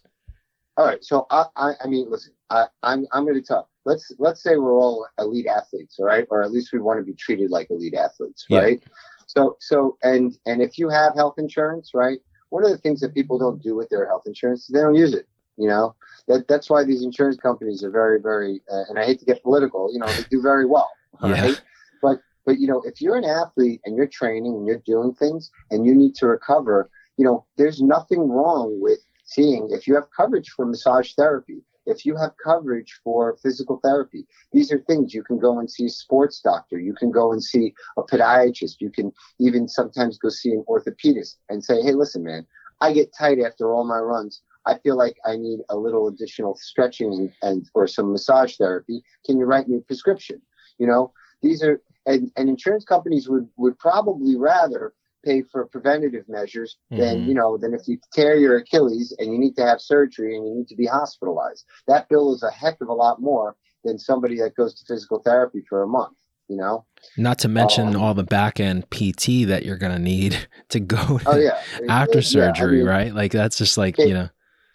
All 0.78 0.86
right. 0.86 1.04
So 1.04 1.26
I, 1.30 1.46
I, 1.56 1.72
I 1.84 1.88
mean, 1.88 2.10
listen, 2.10 2.34
I, 2.50 2.68
I'm, 2.84 3.06
I'm 3.12 3.26
going 3.26 3.36
to 3.36 3.42
talk. 3.42 3.68
Let's, 3.86 4.12
let's 4.20 4.44
say 4.44 4.58
we're 4.58 4.74
all 4.74 5.08
elite 5.18 5.48
athletes, 5.48 5.98
all 6.00 6.06
right? 6.06 6.28
Or 6.30 6.44
at 6.44 6.52
least 6.52 6.72
we 6.72 6.80
want 6.80 7.00
to 7.00 7.04
be 7.04 7.14
treated 7.14 7.50
like 7.50 7.72
elite 7.72 7.96
athletes, 7.96 8.46
right? 8.50 8.80
Yeah. 8.82 8.88
So, 9.26 9.58
so, 9.60 9.98
and, 10.04 10.38
and 10.46 10.62
if 10.62 10.78
you 10.78 10.90
have 10.90 11.16
health 11.16 11.36
insurance, 11.40 11.92
right? 11.94 12.20
One 12.52 12.64
of 12.64 12.70
the 12.70 12.78
things 12.78 13.00
that 13.00 13.14
people 13.14 13.40
don't 13.40 13.62
do 13.62 13.76
with 13.76 13.90
their 13.90 14.06
health 14.06 14.24
insurance 14.26 14.62
is 14.62 14.68
they 14.68 14.82
don't 14.82 14.96
use 14.96 15.14
it. 15.14 15.28
You 15.58 15.68
know, 15.68 15.96
that 16.28 16.48
that's 16.48 16.70
why 16.70 16.84
these 16.84 17.04
insurance 17.04 17.38
companies 17.38 17.84
are 17.84 17.92
very, 17.92 18.22
very, 18.22 18.62
uh, 18.72 18.84
and 18.90 19.00
I 19.00 19.06
hate 19.06 19.20
to 19.20 19.26
get 19.26 19.44
political, 19.44 19.92
you 19.92 20.00
know, 20.00 20.08
they 20.08 20.24
do 20.30 20.42
very 20.42 20.66
well. 20.66 20.90
Yeah. 21.24 21.42
Right? 21.42 21.62
But, 22.02 22.22
but, 22.46 22.58
you 22.58 22.68
know, 22.68 22.82
if 22.86 23.02
you're 23.02 23.18
an 23.18 23.26
athlete 23.26 23.82
and 23.86 23.96
you're 23.96 24.08
training 24.08 24.56
and 24.56 24.66
you're 24.66 24.82
doing 24.86 25.14
things 25.14 25.52
and 25.70 25.86
you 25.86 25.94
need 25.94 26.16
to 26.16 26.26
recover, 26.26 26.90
you 27.18 27.26
know, 27.26 27.46
there's 27.58 27.82
nothing 27.82 28.30
wrong 28.30 28.80
with 28.82 29.00
seeing 29.26 29.70
if 29.72 29.88
you 29.88 29.94
have 29.94 30.06
coverage 30.16 30.50
for 30.50 30.66
massage 30.66 31.14
therapy 31.14 31.62
if 31.92 32.06
you 32.06 32.16
have 32.16 32.32
coverage 32.44 33.00
for 33.04 33.38
physical 33.44 33.80
therapy, 33.84 34.26
these 34.52 34.72
are 34.72 34.80
things 34.80 35.14
you 35.14 35.24
can 35.24 35.38
go 35.38 35.60
and 35.60 35.70
see 35.70 35.86
a 35.86 35.90
sports 35.90 36.40
doctor. 36.42 36.80
You 36.80 36.94
can 36.94 37.12
go 37.12 37.32
and 37.32 37.44
see 37.44 37.74
a 37.98 38.04
podiatrist. 38.04 38.76
You 38.80 38.90
can 38.90 39.12
even 39.40 39.68
sometimes 39.68 40.18
go 40.18 40.30
see 40.30 40.52
an 40.52 40.64
orthopedist 40.68 41.36
and 41.50 41.64
say, 41.64 41.82
Hey, 41.82 41.94
listen, 41.94 42.24
man, 42.24 42.48
I 42.80 42.94
get 42.94 43.14
tight 43.18 43.40
after 43.40 43.72
all 43.72 43.84
my 43.84 44.00
runs. 44.00 44.42
I 44.66 44.78
feel 44.80 44.98
like 44.98 45.18
I 45.26 45.38
need 45.38 45.60
a 45.70 45.76
little 45.76 46.08
additional 46.08 46.56
stretching 46.56 47.14
and, 47.14 47.32
and 47.42 47.70
or 47.74 47.88
some 47.88 48.12
massage 48.12 48.58
therapy. 48.58 49.04
Can 49.26 49.38
you 49.38 49.46
write 49.46 49.68
me 49.68 49.78
a 49.78 49.82
prescription? 49.82 50.42
You 50.78 50.88
know, 50.88 51.14
these 51.42 51.64
are 51.64 51.82
and, 52.06 52.32
and 52.36 52.50
insurance 52.50 52.86
companies 52.86 53.30
would 53.30 53.48
would 53.58 53.78
probably 53.80 54.36
rather 54.36 54.94
pay 55.24 55.44
for 55.52 55.66
preventative 55.68 56.28
measures 56.28 56.78
mm-hmm. 56.92 57.02
than 57.02 57.28
you 57.28 57.34
know 57.34 57.58
than 57.58 57.74
if 57.74 57.88
you 57.88 57.98
tear 58.14 58.36
your 58.38 58.58
Achilles 58.58 59.16
and 59.18 59.32
you 59.32 59.40
need 59.40 59.56
to 59.56 59.66
have 59.66 59.82
surgery 59.82 60.36
and 60.36 60.48
you 60.48 60.56
need 60.56 60.68
to 60.68 60.76
be 60.76 60.86
hospitalized. 60.86 61.66
That 61.88 62.10
bill 62.10 62.34
is 62.34 62.44
a 62.44 62.52
heck 62.52 62.82
of 62.82 62.90
a 62.90 62.94
lot 62.94 63.22
more 63.22 63.56
than 63.84 63.98
somebody 63.98 64.38
that 64.40 64.56
goes 64.56 64.74
to 64.76 64.86
physical 64.86 65.20
therapy 65.20 65.64
for 65.68 65.84
a 65.84 65.88
month. 65.88 66.18
you 66.48 66.58
know. 66.58 66.86
Not 67.18 67.40
to 67.40 67.48
mention 67.48 67.96
um, 67.96 68.02
all 68.02 68.14
the 68.14 68.24
back 68.24 68.60
end 68.60 68.90
PT 68.90 69.48
that 69.48 69.64
you're 69.66 69.78
gonna 69.78 70.00
need 70.00 70.48
to 70.70 70.80
go. 70.80 71.20
Oh 71.26 71.38
yeah, 71.38 71.62
after 71.90 72.20
it, 72.20 72.24
surgery, 72.24 72.78
yeah, 72.78 72.84
I 72.84 72.86
mean, 72.86 72.86
right? 72.86 73.16
Like 73.16 73.32
that's 73.32 73.58
just 73.58 73.78
like 73.78 73.96
K- 73.98 74.08
you 74.08 74.14
know. 74.14 74.30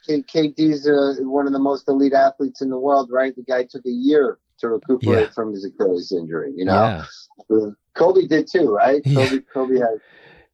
K- 0.06 0.22
KD's 0.22 0.86
uh, 0.88 1.22
one 1.24 1.46
of 1.46 1.52
the 1.52 1.58
most 1.58 1.88
elite 1.88 2.12
athletes 2.12 2.62
in 2.62 2.70
the 2.70 2.78
world, 2.78 3.10
right? 3.10 3.34
The 3.34 3.42
guy 3.42 3.64
took 3.68 3.84
a 3.86 3.90
year 3.90 4.38
to 4.58 4.68
recuperate 4.68 5.26
yeah. 5.26 5.30
from 5.30 5.52
his 5.52 5.64
Achilles 5.64 6.12
injury. 6.12 6.52
You 6.56 6.64
know, 6.64 7.04
yeah. 7.50 7.70
Kobe 7.94 8.26
did 8.26 8.46
too, 8.50 8.70
right? 8.70 9.02
Kobe, 9.14 9.40
Kobe 9.52 9.78
had. 9.78 10.00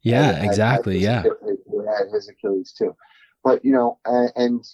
Yeah, 0.03 0.33
had, 0.33 0.45
exactly. 0.45 1.01
Had, 1.01 1.23
yeah, 1.23 1.23
had 1.97 2.11
his 2.13 2.29
Achilles 2.29 2.73
too, 2.73 2.95
but 3.43 3.63
you 3.63 3.71
know, 3.71 3.99
and, 4.05 4.31
and 4.35 4.65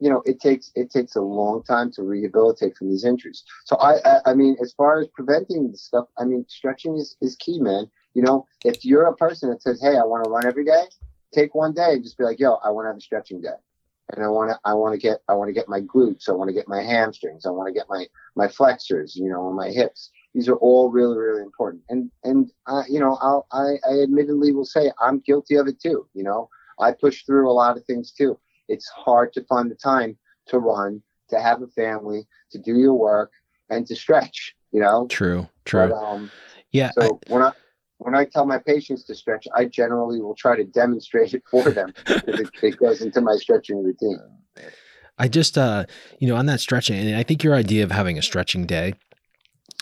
you 0.00 0.08
know, 0.08 0.22
it 0.24 0.40
takes 0.40 0.72
it 0.74 0.90
takes 0.90 1.14
a 1.16 1.20
long 1.20 1.62
time 1.62 1.92
to 1.92 2.02
rehabilitate 2.02 2.76
from 2.76 2.88
these 2.88 3.04
injuries. 3.04 3.44
So 3.66 3.76
I, 3.76 3.96
I, 4.04 4.20
I 4.26 4.34
mean, 4.34 4.56
as 4.60 4.72
far 4.72 5.00
as 5.00 5.08
preventing 5.08 5.70
this 5.70 5.82
stuff, 5.82 6.06
I 6.18 6.24
mean, 6.24 6.44
stretching 6.48 6.96
is, 6.96 7.16
is 7.20 7.36
key, 7.36 7.60
man. 7.60 7.90
You 8.14 8.22
know, 8.22 8.46
if 8.64 8.84
you're 8.84 9.06
a 9.06 9.14
person 9.14 9.50
that 9.50 9.62
says, 9.62 9.80
"Hey, 9.80 9.96
I 9.96 10.04
want 10.04 10.24
to 10.24 10.30
run 10.30 10.46
every 10.46 10.64
day," 10.64 10.84
take 11.32 11.54
one 11.54 11.74
day 11.74 11.92
and 11.92 12.02
just 12.02 12.16
be 12.16 12.24
like, 12.24 12.40
"Yo, 12.40 12.54
I 12.54 12.70
want 12.70 12.86
to 12.86 12.88
have 12.88 12.96
a 12.96 13.00
stretching 13.00 13.42
day," 13.42 13.58
and 14.12 14.24
I 14.24 14.28
want 14.28 14.50
to, 14.50 14.58
I 14.64 14.72
want 14.74 14.94
to 14.94 14.98
get, 14.98 15.18
I 15.28 15.34
want 15.34 15.48
to 15.48 15.52
get 15.52 15.68
my 15.68 15.82
glutes, 15.82 16.28
I 16.28 16.32
want 16.32 16.48
to 16.48 16.54
get 16.54 16.66
my 16.66 16.82
hamstrings, 16.82 17.44
I 17.44 17.50
want 17.50 17.68
to 17.68 17.74
get 17.74 17.88
my 17.88 18.06
my 18.34 18.48
flexors, 18.48 19.14
you 19.14 19.28
know, 19.28 19.46
on 19.46 19.54
my 19.54 19.70
hips. 19.70 20.10
These 20.34 20.48
are 20.48 20.56
all 20.56 20.90
really, 20.90 21.18
really 21.18 21.42
important. 21.42 21.82
And 21.88 22.10
and 22.24 22.50
uh, 22.66 22.84
you 22.88 23.00
know, 23.00 23.18
I'll, 23.20 23.46
I, 23.52 23.74
I 23.88 24.02
admittedly 24.02 24.52
will 24.52 24.64
say 24.64 24.92
I'm 25.00 25.20
guilty 25.20 25.56
of 25.56 25.66
it 25.66 25.80
too. 25.80 26.06
You 26.14 26.22
know, 26.22 26.48
I 26.78 26.92
push 26.92 27.24
through 27.24 27.50
a 27.50 27.52
lot 27.52 27.76
of 27.76 27.84
things 27.84 28.12
too 28.12 28.38
it's 28.70 28.88
hard 28.88 29.32
to 29.34 29.44
find 29.44 29.70
the 29.70 29.74
time 29.74 30.16
to 30.46 30.58
run, 30.58 31.02
to 31.28 31.40
have 31.40 31.60
a 31.60 31.66
family, 31.68 32.26
to 32.52 32.58
do 32.58 32.78
your 32.78 32.94
work, 32.94 33.32
and 33.68 33.86
to 33.88 33.96
stretch. 33.96 34.54
You 34.72 34.80
know. 34.80 35.06
True. 35.08 35.48
True. 35.64 35.88
But, 35.88 35.92
um, 35.92 36.30
yeah. 36.70 36.92
So 36.92 37.20
I, 37.26 37.32
when 37.32 37.42
I 37.42 37.52
when 37.98 38.14
I 38.14 38.24
tell 38.24 38.46
my 38.46 38.58
patients 38.58 39.04
to 39.04 39.14
stretch, 39.14 39.46
I 39.54 39.66
generally 39.66 40.22
will 40.22 40.36
try 40.36 40.56
to 40.56 40.64
demonstrate 40.64 41.34
it 41.34 41.42
for 41.50 41.70
them 41.70 41.92
because 42.06 42.40
it, 42.40 42.50
it 42.62 42.76
goes 42.78 43.02
into 43.02 43.20
my 43.20 43.36
stretching 43.36 43.82
routine. 43.82 44.18
I 45.18 45.28
just, 45.28 45.58
uh, 45.58 45.84
you 46.18 46.28
know, 46.28 46.36
on 46.36 46.46
that 46.46 46.60
stretching, 46.60 46.96
and 46.98 47.14
I 47.14 47.24
think 47.24 47.44
your 47.44 47.54
idea 47.54 47.84
of 47.84 47.90
having 47.90 48.16
a 48.16 48.22
stretching 48.22 48.64
day 48.64 48.94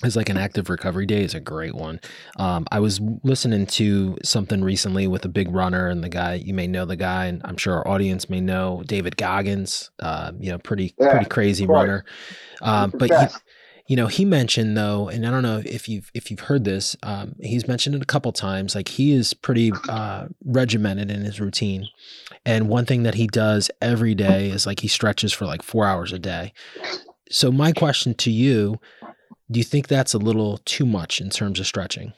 is 0.04 0.14
like 0.14 0.28
an 0.28 0.36
active 0.36 0.70
recovery 0.70 1.06
day 1.06 1.24
is 1.24 1.34
a 1.34 1.40
great 1.40 1.74
one. 1.74 2.00
Um, 2.36 2.66
I 2.70 2.78
was 2.78 3.00
listening 3.24 3.66
to 3.66 4.16
something 4.22 4.62
recently 4.62 5.08
with 5.08 5.24
a 5.24 5.28
big 5.28 5.50
runner 5.50 5.88
and 5.88 6.04
the 6.04 6.08
guy 6.08 6.34
you 6.34 6.54
may 6.54 6.68
know 6.68 6.84
the 6.84 6.96
guy 6.96 7.26
and 7.26 7.42
I'm 7.44 7.56
sure 7.56 7.74
our 7.74 7.88
audience 7.88 8.30
may 8.30 8.40
know 8.40 8.84
David 8.86 9.16
Goggins. 9.16 9.90
Uh, 9.98 10.32
you 10.38 10.52
know, 10.52 10.58
pretty 10.58 10.94
yeah, 10.98 11.10
pretty 11.10 11.26
crazy 11.26 11.66
runner. 11.66 12.04
Um, 12.62 12.92
but 12.96 13.10
he, 13.10 13.26
you 13.88 13.96
know, 13.96 14.06
he 14.06 14.24
mentioned 14.24 14.76
though, 14.76 15.08
and 15.08 15.26
I 15.26 15.30
don't 15.30 15.42
know 15.42 15.62
if 15.64 15.88
you've 15.88 16.10
if 16.14 16.30
you've 16.30 16.40
heard 16.40 16.64
this. 16.64 16.94
Um, 17.02 17.34
he's 17.40 17.66
mentioned 17.66 17.94
it 17.94 18.02
a 18.02 18.06
couple 18.06 18.30
times. 18.32 18.74
Like 18.74 18.88
he 18.88 19.12
is 19.12 19.32
pretty 19.32 19.72
uh, 19.88 20.26
regimented 20.44 21.10
in 21.10 21.22
his 21.22 21.40
routine, 21.40 21.88
and 22.44 22.68
one 22.68 22.84
thing 22.84 23.02
that 23.04 23.14
he 23.14 23.26
does 23.26 23.70
every 23.80 24.14
day 24.14 24.50
is 24.50 24.66
like 24.66 24.80
he 24.80 24.88
stretches 24.88 25.32
for 25.32 25.46
like 25.46 25.62
four 25.62 25.86
hours 25.86 26.12
a 26.12 26.18
day. 26.18 26.52
So 27.30 27.50
my 27.50 27.72
question 27.72 28.14
to 28.14 28.30
you 28.30 28.78
do 29.50 29.58
you 29.60 29.64
think 29.64 29.88
that's 29.88 30.14
a 30.14 30.18
little 30.18 30.58
too 30.64 30.86
much 30.86 31.20
in 31.20 31.30
terms 31.30 31.60
of 31.60 31.66
stretching? 31.66 32.12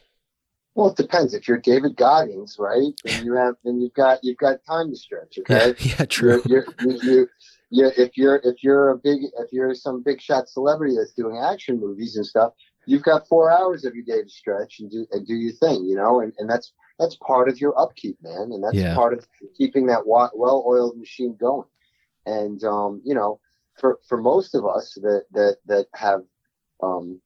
Well, 0.75 0.91
it 0.91 0.97
depends. 0.97 1.35
If 1.35 1.49
you're 1.49 1.59
David 1.59 1.97
Goggins, 1.97 2.57
right, 2.59 2.93
and 3.07 3.25
you 3.25 3.35
have, 3.35 3.55
then 3.65 3.81
you've 3.81 3.95
got 3.95 4.21
you've 4.23 4.39
got 4.39 4.65
time 4.65 4.91
to 4.91 4.97
stretch. 4.97 5.39
Okay, 5.41 5.75
yeah, 5.79 5.95
yeah 5.99 6.05
true. 6.07 6.43
You're, 6.47 6.65
you're, 6.81 6.97
you, 7.03 7.29
you, 7.71 7.93
if 7.97 8.17
you're 8.17 8.41
if 8.45 8.63
you're 8.63 8.91
a 8.91 8.97
big 8.97 9.23
if 9.39 9.53
you're 9.53 9.75
some 9.75 10.03
big 10.03 10.21
shot 10.21 10.49
celebrity 10.49 10.97
that's 10.97 11.13
doing 11.13 11.39
action 11.39 11.81
movies 11.81 12.17
and 12.17 12.27
stuff, 12.27 12.53
you've 12.87 13.03
got 13.03 13.29
four 13.29 13.51
hours 13.51 13.85
of 13.85 13.95
your 13.95 14.05
day 14.05 14.23
to 14.23 14.29
stretch 14.29 14.81
and 14.81 14.91
do 14.91 15.07
and 15.13 15.27
do 15.27 15.35
your 15.35 15.53
thing, 15.53 15.85
you 15.85 15.97
know, 15.97 16.21
and, 16.21 16.33
and 16.39 16.49
that's 16.49 16.73
that's 16.99 17.17
part 17.17 17.49
of 17.49 17.61
your 17.61 17.79
upkeep, 17.81 18.19
man, 18.23 18.51
and 18.53 18.63
that's 18.63 18.77
yeah. 18.77 18.95
part 18.95 19.15
of 19.15 19.27
keeping 19.57 19.87
that 19.87 20.07
well-oiled 20.07 20.99
machine 20.99 21.37
going. 21.41 21.67
And 22.27 22.63
um, 22.65 23.01
you 23.05 23.15
know, 23.15 23.41
for 23.79 23.99
for 24.09 24.21
most 24.21 24.55
of 24.55 24.67
us 24.67 24.95
that 25.03 25.25
that 25.33 25.57
that 25.67 25.87
have 25.95 26.23
um, 26.83 27.21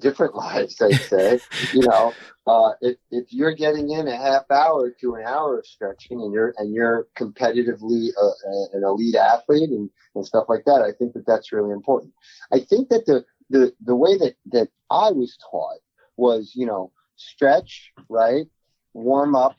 different 0.00 0.34
lives, 0.46 0.80
I'd 0.80 0.94
say. 0.94 1.40
you 1.72 1.82
know, 1.82 2.12
uh, 2.46 2.72
if, 2.80 2.96
if 3.10 3.32
you're 3.32 3.54
getting 3.54 3.90
in 3.90 4.08
a 4.08 4.16
half 4.16 4.50
hour 4.50 4.90
to 5.00 5.14
an 5.14 5.24
hour 5.26 5.58
of 5.58 5.66
stretching 5.66 6.20
and 6.20 6.32
you're 6.32 6.54
and 6.58 6.74
you're 6.74 7.06
competitively 7.18 8.08
uh, 8.20 8.26
uh, 8.26 8.66
an 8.72 8.84
elite 8.84 9.16
athlete 9.16 9.70
and, 9.70 9.90
and 10.14 10.26
stuff 10.26 10.46
like 10.48 10.64
that, 10.66 10.82
I 10.82 10.92
think 10.92 11.14
that 11.14 11.26
that's 11.26 11.52
really 11.52 11.72
important. 11.72 12.12
I 12.52 12.60
think 12.60 12.88
that 12.88 13.06
the 13.06 13.24
the 13.50 13.72
the 13.84 13.96
way 13.96 14.16
that 14.18 14.34
that 14.52 14.68
I 14.90 15.10
was 15.10 15.36
taught 15.50 15.78
was, 16.16 16.52
you 16.54 16.66
know, 16.66 16.92
stretch, 17.16 17.92
right, 18.08 18.46
warm 18.94 19.34
up, 19.34 19.56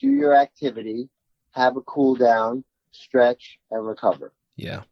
do 0.00 0.08
your 0.08 0.34
activity, 0.34 1.08
have 1.52 1.76
a 1.76 1.82
cool 1.82 2.14
down, 2.14 2.64
stretch, 2.92 3.58
and 3.70 3.86
recover. 3.86 4.32
Yeah. 4.56 4.82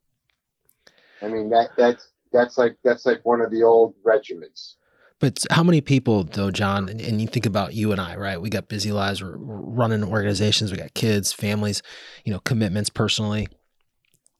I 1.22 1.28
mean 1.28 1.50
that 1.50 1.70
that's 1.76 2.08
that's 2.32 2.58
like 2.58 2.76
that's 2.84 3.06
like 3.06 3.20
one 3.24 3.40
of 3.40 3.50
the 3.50 3.62
old 3.62 3.94
regiments. 4.04 4.76
But 5.18 5.44
how 5.50 5.62
many 5.62 5.82
people, 5.82 6.24
though, 6.24 6.50
John? 6.50 6.88
And, 6.88 6.98
and, 6.98 7.20
you 7.20 7.26
think 7.26 7.44
about 7.44 7.74
you 7.74 7.92
and 7.92 8.00
I, 8.00 8.16
right? 8.16 8.40
We 8.40 8.48
got 8.48 8.68
busy 8.68 8.90
lives. 8.90 9.22
We're, 9.22 9.36
running 9.36 10.02
organizations. 10.02 10.72
We 10.72 10.78
got 10.78 10.94
kids, 10.94 11.30
families, 11.30 11.82
you 12.24 12.32
know, 12.32 12.40
commitments 12.40 12.88
personally. 12.88 13.46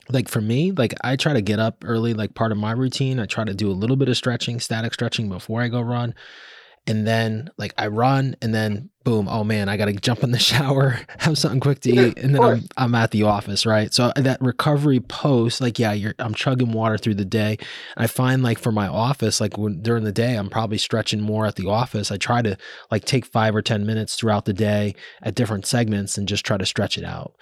Like 0.09 0.29
for 0.29 0.41
me, 0.41 0.73
like 0.73 0.95
I 1.05 1.17
try 1.17 1.35
to 1.35 1.43
get 1.43 1.61
up 1.61 1.85
early. 1.87 2.15
Like 2.15 2.35
part 2.35 2.51
of 2.51 2.59
my 2.59 2.73
routine, 2.73 3.21
I 3.21 3.27
try 3.27 3.45
to 3.45 3.55
do 3.55 3.71
a 3.71 3.73
little 3.73 3.97
bit 3.97 4.09
of 4.09 4.17
stretching, 4.17 4.59
static 4.59 4.95
stretching 4.95 5.29
before 5.29 5.61
I 5.61 5.69
go 5.69 5.83
run 5.83 6.15
and 6.87 7.07
then 7.07 7.51
like 7.59 7.75
I 7.79 7.89
run 7.89 8.37
and 8.41 8.55
then 8.55 8.91
boom, 9.05 9.29
oh 9.29 9.45
man, 9.45 9.69
I 9.69 9.77
got 9.77 9.87
to 9.87 9.93
jump 9.93 10.23
in 10.23 10.31
the 10.31 10.39
shower, 10.51 11.01
have 11.19 11.39
something 11.39 11.61
quick 11.61 11.81
to 11.81 11.91
eat, 11.91 12.19
and 12.19 12.35
then 12.35 12.43
I'm 12.43 12.65
I'm 12.77 12.95
at 12.95 13.11
the 13.11 13.25
office, 13.25 13.67
right? 13.67 13.93
So 13.93 14.13
that 14.17 14.41
recovery 14.41 15.01
post, 15.01 15.61
like 15.61 15.79
yeah, 15.79 15.93
you're 15.93 16.15
I'm 16.19 16.35
chugging 16.35 16.73
water 16.73 16.99
through 16.99 17.15
the 17.15 17.25
day. 17.25 17.59
I 17.97 18.07
find 18.07 18.43
like 18.43 18.59
for 18.59 18.73
my 18.73 18.89
office, 18.89 19.41
like 19.41 19.59
when 19.59 19.83
during 19.83 20.05
the 20.05 20.13
day, 20.13 20.37
I'm 20.37 20.51
probably 20.51 20.79
stretching 20.79 21.21
more 21.21 21.47
at 21.47 21.57
the 21.57 21.69
office. 21.69 22.11
I 22.11 22.17
try 22.17 22.43
to 22.43 22.57
like 22.91 23.05
take 23.05 23.27
five 23.27 23.55
or 23.55 23.63
ten 23.63 23.87
minutes 23.87 24.17
throughout 24.17 24.45
the 24.45 24.55
day 24.55 24.95
at 25.23 25.35
different 25.35 25.67
segments 25.67 26.17
and 26.19 26.29
just 26.29 26.45
try 26.45 26.57
to 26.57 26.67
stretch 26.67 26.97
it 26.99 27.05
out. 27.05 27.35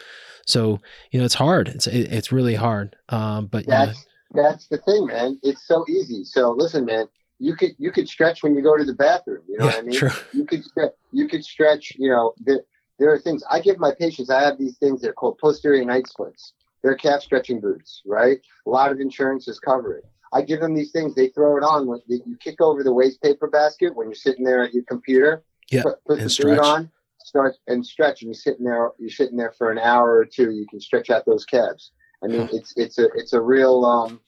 So 0.46 0.80
you 1.10 1.18
know, 1.18 1.24
it's 1.24 1.34
hard. 1.34 1.68
It's 1.68 1.86
it, 1.86 2.12
it's 2.12 2.32
really 2.32 2.54
hard. 2.54 2.96
Um, 3.08 3.46
but 3.46 3.66
that's 3.66 4.06
know, 4.34 4.42
that's 4.42 4.66
the 4.68 4.78
thing, 4.78 5.06
man. 5.06 5.38
It's 5.42 5.66
so 5.66 5.84
easy. 5.88 6.24
So 6.24 6.50
listen, 6.50 6.84
man 6.84 7.06
you 7.38 7.54
could 7.54 7.74
you 7.78 7.92
could 7.92 8.08
stretch 8.08 8.42
when 8.42 8.54
you 8.54 8.62
go 8.62 8.76
to 8.76 8.84
the 8.84 8.94
bathroom. 8.94 9.42
You 9.48 9.58
know 9.58 9.66
yeah, 9.66 9.70
what 9.70 9.78
I 9.78 9.82
mean? 9.82 9.98
True. 9.98 10.10
You 10.32 10.44
could 10.44 10.64
stretch. 10.64 10.92
You 11.12 11.28
could 11.28 11.44
stretch. 11.44 11.92
You 11.96 12.10
know, 12.10 12.34
the, 12.44 12.64
there 12.98 13.12
are 13.12 13.18
things 13.18 13.42
I 13.50 13.60
give 13.60 13.78
my 13.78 13.92
patients. 13.98 14.30
I 14.30 14.42
have 14.42 14.58
these 14.58 14.76
things 14.78 15.00
that 15.02 15.10
are 15.10 15.14
called 15.14 15.38
posterior 15.38 15.84
night 15.84 16.08
splints. 16.08 16.54
They're 16.82 16.96
calf 16.96 17.22
stretching 17.22 17.60
boots, 17.60 18.02
right? 18.06 18.38
A 18.66 18.70
lot 18.70 18.92
of 18.92 19.00
insurances 19.00 19.58
cover 19.58 19.96
it. 19.96 20.04
I 20.32 20.42
give 20.42 20.60
them 20.60 20.74
these 20.74 20.92
things. 20.92 21.14
They 21.14 21.28
throw 21.28 21.56
it 21.56 21.62
on 21.62 21.86
when 21.86 22.00
you 22.06 22.36
kick 22.38 22.60
over 22.60 22.84
the 22.84 22.92
waste 22.92 23.22
paper 23.22 23.48
basket 23.48 23.94
when 23.94 24.08
you're 24.08 24.14
sitting 24.14 24.44
there 24.44 24.62
at 24.62 24.74
your 24.74 24.84
computer. 24.84 25.42
Yeah, 25.70 25.82
put, 25.82 26.04
put 26.04 26.18
the 26.20 26.28
stretch. 26.28 26.58
boot 26.58 26.64
on, 26.64 26.90
start 27.24 27.56
and 27.66 27.84
stretch, 27.84 28.22
and 28.22 28.28
you're 28.28 28.34
sitting 28.34 28.64
there. 28.64 28.90
You're 28.98 29.10
sitting 29.10 29.36
there 29.36 29.52
for 29.52 29.70
an 29.70 29.78
hour 29.78 30.16
or 30.16 30.24
two. 30.24 30.50
You 30.50 30.66
can 30.66 30.80
stretch 30.80 31.10
out 31.10 31.24
those 31.24 31.44
calves. 31.44 31.92
I 32.22 32.26
mean, 32.26 32.48
it's 32.52 32.74
it's 32.76 32.98
a 32.98 33.06
it's 33.14 33.32
a 33.32 33.40
real 33.40 33.84
um, 33.84 34.20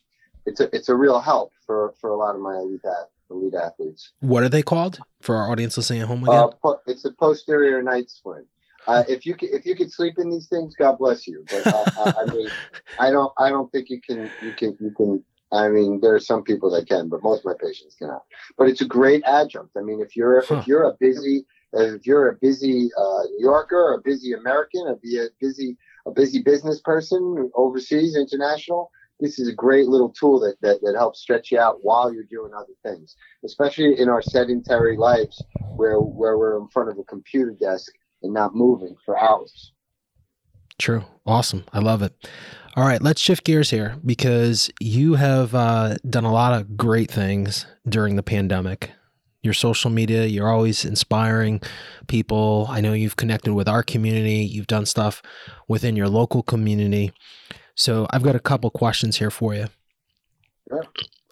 it's 0.50 0.60
a 0.60 0.76
it's 0.76 0.88
a 0.88 0.96
real 0.96 1.20
help 1.20 1.52
for 1.66 1.94
for 2.00 2.10
a 2.10 2.16
lot 2.16 2.34
of 2.34 2.40
my 2.40 2.56
elite 2.56 2.80
elite 3.30 3.54
athletes. 3.54 4.12
What 4.20 4.42
are 4.42 4.48
they 4.48 4.62
called 4.62 5.00
for 5.20 5.36
our 5.36 5.50
audience 5.50 5.76
listening 5.76 6.02
at 6.02 6.08
home 6.08 6.24
again? 6.24 6.50
Uh, 6.64 6.74
it's 6.86 7.04
a 7.04 7.12
posterior 7.12 7.82
night 7.82 8.10
splint. 8.10 8.46
Uh, 8.86 9.04
if 9.08 9.24
you 9.24 9.36
if 9.40 9.64
you 9.64 9.76
could 9.76 9.92
sleep 9.92 10.14
in 10.18 10.30
these 10.30 10.48
things, 10.48 10.74
God 10.74 10.98
bless 10.98 11.26
you. 11.26 11.44
But 11.50 11.66
uh, 11.66 12.12
I 12.18 12.24
mean, 12.34 12.48
I 12.98 13.10
don't 13.10 13.32
I 13.38 13.50
don't 13.50 13.70
think 13.70 13.88
you 13.90 14.00
can 14.00 14.30
you 14.42 14.52
can 14.52 14.76
you 14.80 14.90
can. 14.96 15.24
I 15.52 15.68
mean, 15.68 15.98
there 16.00 16.14
are 16.14 16.20
some 16.20 16.44
people 16.44 16.70
that 16.70 16.88
can, 16.88 17.08
but 17.08 17.24
most 17.24 17.40
of 17.40 17.44
my 17.46 17.54
patients 17.60 17.96
cannot. 17.96 18.22
But 18.56 18.68
it's 18.68 18.82
a 18.82 18.86
great 18.86 19.22
adjunct. 19.24 19.76
I 19.76 19.80
mean, 19.80 20.00
if 20.00 20.16
you're 20.16 20.44
huh. 20.44 20.56
if 20.56 20.66
you're 20.66 20.84
a 20.84 20.94
busy 20.98 21.44
if 21.72 22.06
you're 22.06 22.28
a 22.28 22.36
busy 22.36 22.90
uh, 22.96 23.22
New 23.30 23.40
Yorker, 23.40 23.94
a 23.94 24.00
busy 24.00 24.32
American, 24.32 24.88
a 24.88 24.96
busy 25.40 25.76
a 26.06 26.10
busy 26.10 26.42
business 26.42 26.80
person 26.80 27.50
overseas, 27.54 28.16
international, 28.16 28.90
this 29.20 29.38
is 29.38 29.48
a 29.48 29.54
great 29.54 29.86
little 29.86 30.08
tool 30.08 30.40
that, 30.40 30.56
that, 30.62 30.80
that 30.82 30.94
helps 30.96 31.20
stretch 31.20 31.50
you 31.50 31.58
out 31.58 31.78
while 31.82 32.12
you're 32.12 32.24
doing 32.24 32.52
other 32.54 32.72
things, 32.82 33.16
especially 33.44 33.98
in 33.98 34.08
our 34.08 34.22
sedentary 34.22 34.96
lives 34.96 35.42
where, 35.76 35.98
where 35.98 36.38
we're 36.38 36.58
in 36.58 36.68
front 36.68 36.88
of 36.88 36.98
a 36.98 37.04
computer 37.04 37.56
desk 37.60 37.92
and 38.22 38.32
not 38.32 38.54
moving 38.54 38.96
for 39.04 39.18
hours. 39.18 39.72
True. 40.78 41.04
Awesome. 41.26 41.64
I 41.72 41.80
love 41.80 42.02
it. 42.02 42.14
All 42.76 42.86
right, 42.86 43.02
let's 43.02 43.20
shift 43.20 43.44
gears 43.44 43.68
here 43.68 43.96
because 44.06 44.70
you 44.80 45.14
have 45.14 45.54
uh, 45.54 45.96
done 46.08 46.24
a 46.24 46.32
lot 46.32 46.54
of 46.54 46.76
great 46.76 47.10
things 47.10 47.66
during 47.88 48.16
the 48.16 48.22
pandemic. 48.22 48.90
Your 49.42 49.54
social 49.54 49.90
media, 49.90 50.26
you're 50.26 50.50
always 50.50 50.84
inspiring 50.84 51.60
people. 52.06 52.66
I 52.68 52.80
know 52.80 52.92
you've 52.92 53.16
connected 53.16 53.54
with 53.54 53.68
our 53.68 53.82
community, 53.82 54.44
you've 54.44 54.66
done 54.66 54.86
stuff 54.86 55.20
within 55.66 55.96
your 55.96 56.08
local 56.08 56.42
community. 56.42 57.12
So 57.80 58.06
I've 58.10 58.22
got 58.22 58.36
a 58.36 58.40
couple 58.40 58.68
questions 58.70 59.16
here 59.16 59.30
for 59.30 59.54
you. 59.54 59.68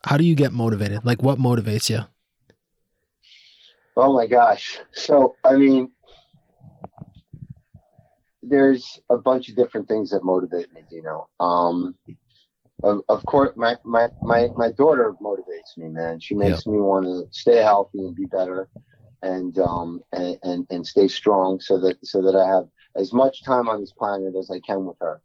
How 0.07 0.17
do 0.17 0.25
you 0.25 0.35
get 0.35 0.51
motivated? 0.51 1.05
Like 1.05 1.23
what 1.23 1.39
motivates 1.39 1.91
you? 1.91 2.07
Oh 3.99 4.15
my 4.15 4.27
gosh. 4.27 4.79
So, 4.93 5.37
I 5.45 5.57
mean, 5.57 5.93
there's 8.43 8.99
a 9.11 9.19
bunch 9.19 9.51
of 9.51 9.57
different 9.57 9.89
things 9.89 10.09
that 10.11 10.25
motivate 10.25 10.73
me, 10.73 10.85
you 10.91 11.03
know. 11.03 11.29
Um, 11.39 11.95
of, 12.83 13.03
of 13.11 13.27
course, 13.27 13.51
my, 13.55 13.77
my, 13.85 14.09
my, 14.23 14.49
my 14.57 14.73
daughter 14.73 15.13
motivates 15.23 15.77
me, 15.77 15.89
man. 15.89 16.19
She 16.19 16.35
makes 16.35 16.67
me 16.67 16.79
want 16.79 17.05
to 17.05 17.27
stay 17.31 17.57
healthy 17.57 17.99
and 17.99 18.17
be 18.17 18.25
better 18.25 18.71
and, 19.23 19.59
um, 19.59 20.01
and, 20.13 20.39
and, 20.43 20.67
and 20.71 20.87
stay 20.87 21.09
strong 21.09 21.61
so 21.61 21.79
that, 21.81 21.99
so 22.03 22.23
that 22.23 22.35
I 22.35 22.49
have 22.49 22.69
as 22.97 23.13
much 23.13 23.45
time 23.45 23.69
on 23.69 23.83
this 23.83 23.93
planet 23.93 24.35
as 24.35 24.51
I 24.51 24.61
can 24.61 24.87
with 24.87 24.97
her. 25.03 25.21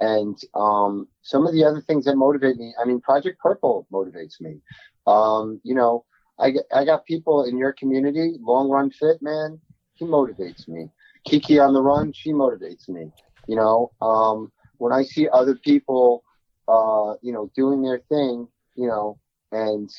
And, 0.00 0.38
um, 0.54 1.08
some 1.22 1.46
of 1.46 1.52
the 1.52 1.64
other 1.64 1.82
things 1.82 2.06
that 2.06 2.16
motivate 2.16 2.56
me, 2.56 2.74
I 2.80 2.86
mean, 2.86 3.00
Project 3.00 3.38
Purple 3.38 3.86
motivates 3.92 4.40
me. 4.40 4.60
Um, 5.06 5.60
you 5.62 5.74
know, 5.74 6.04
I, 6.38 6.54
I 6.74 6.84
got 6.84 7.04
people 7.04 7.44
in 7.44 7.58
your 7.58 7.72
community, 7.72 8.38
Long 8.40 8.70
Run 8.70 8.90
Fit, 8.90 9.20
man, 9.20 9.60
he 9.94 10.06
motivates 10.06 10.66
me. 10.66 10.88
Kiki 11.26 11.58
on 11.58 11.74
the 11.74 11.82
run, 11.82 12.12
she 12.12 12.32
motivates 12.32 12.88
me. 12.88 13.12
You 13.46 13.56
know, 13.56 13.92
um, 14.00 14.50
when 14.78 14.92
I 14.92 15.02
see 15.02 15.28
other 15.30 15.54
people, 15.54 16.24
uh, 16.66 17.14
you 17.22 17.32
know, 17.32 17.50
doing 17.54 17.82
their 17.82 17.98
thing, 18.08 18.48
you 18.74 18.86
know, 18.86 19.18
and 19.52 19.90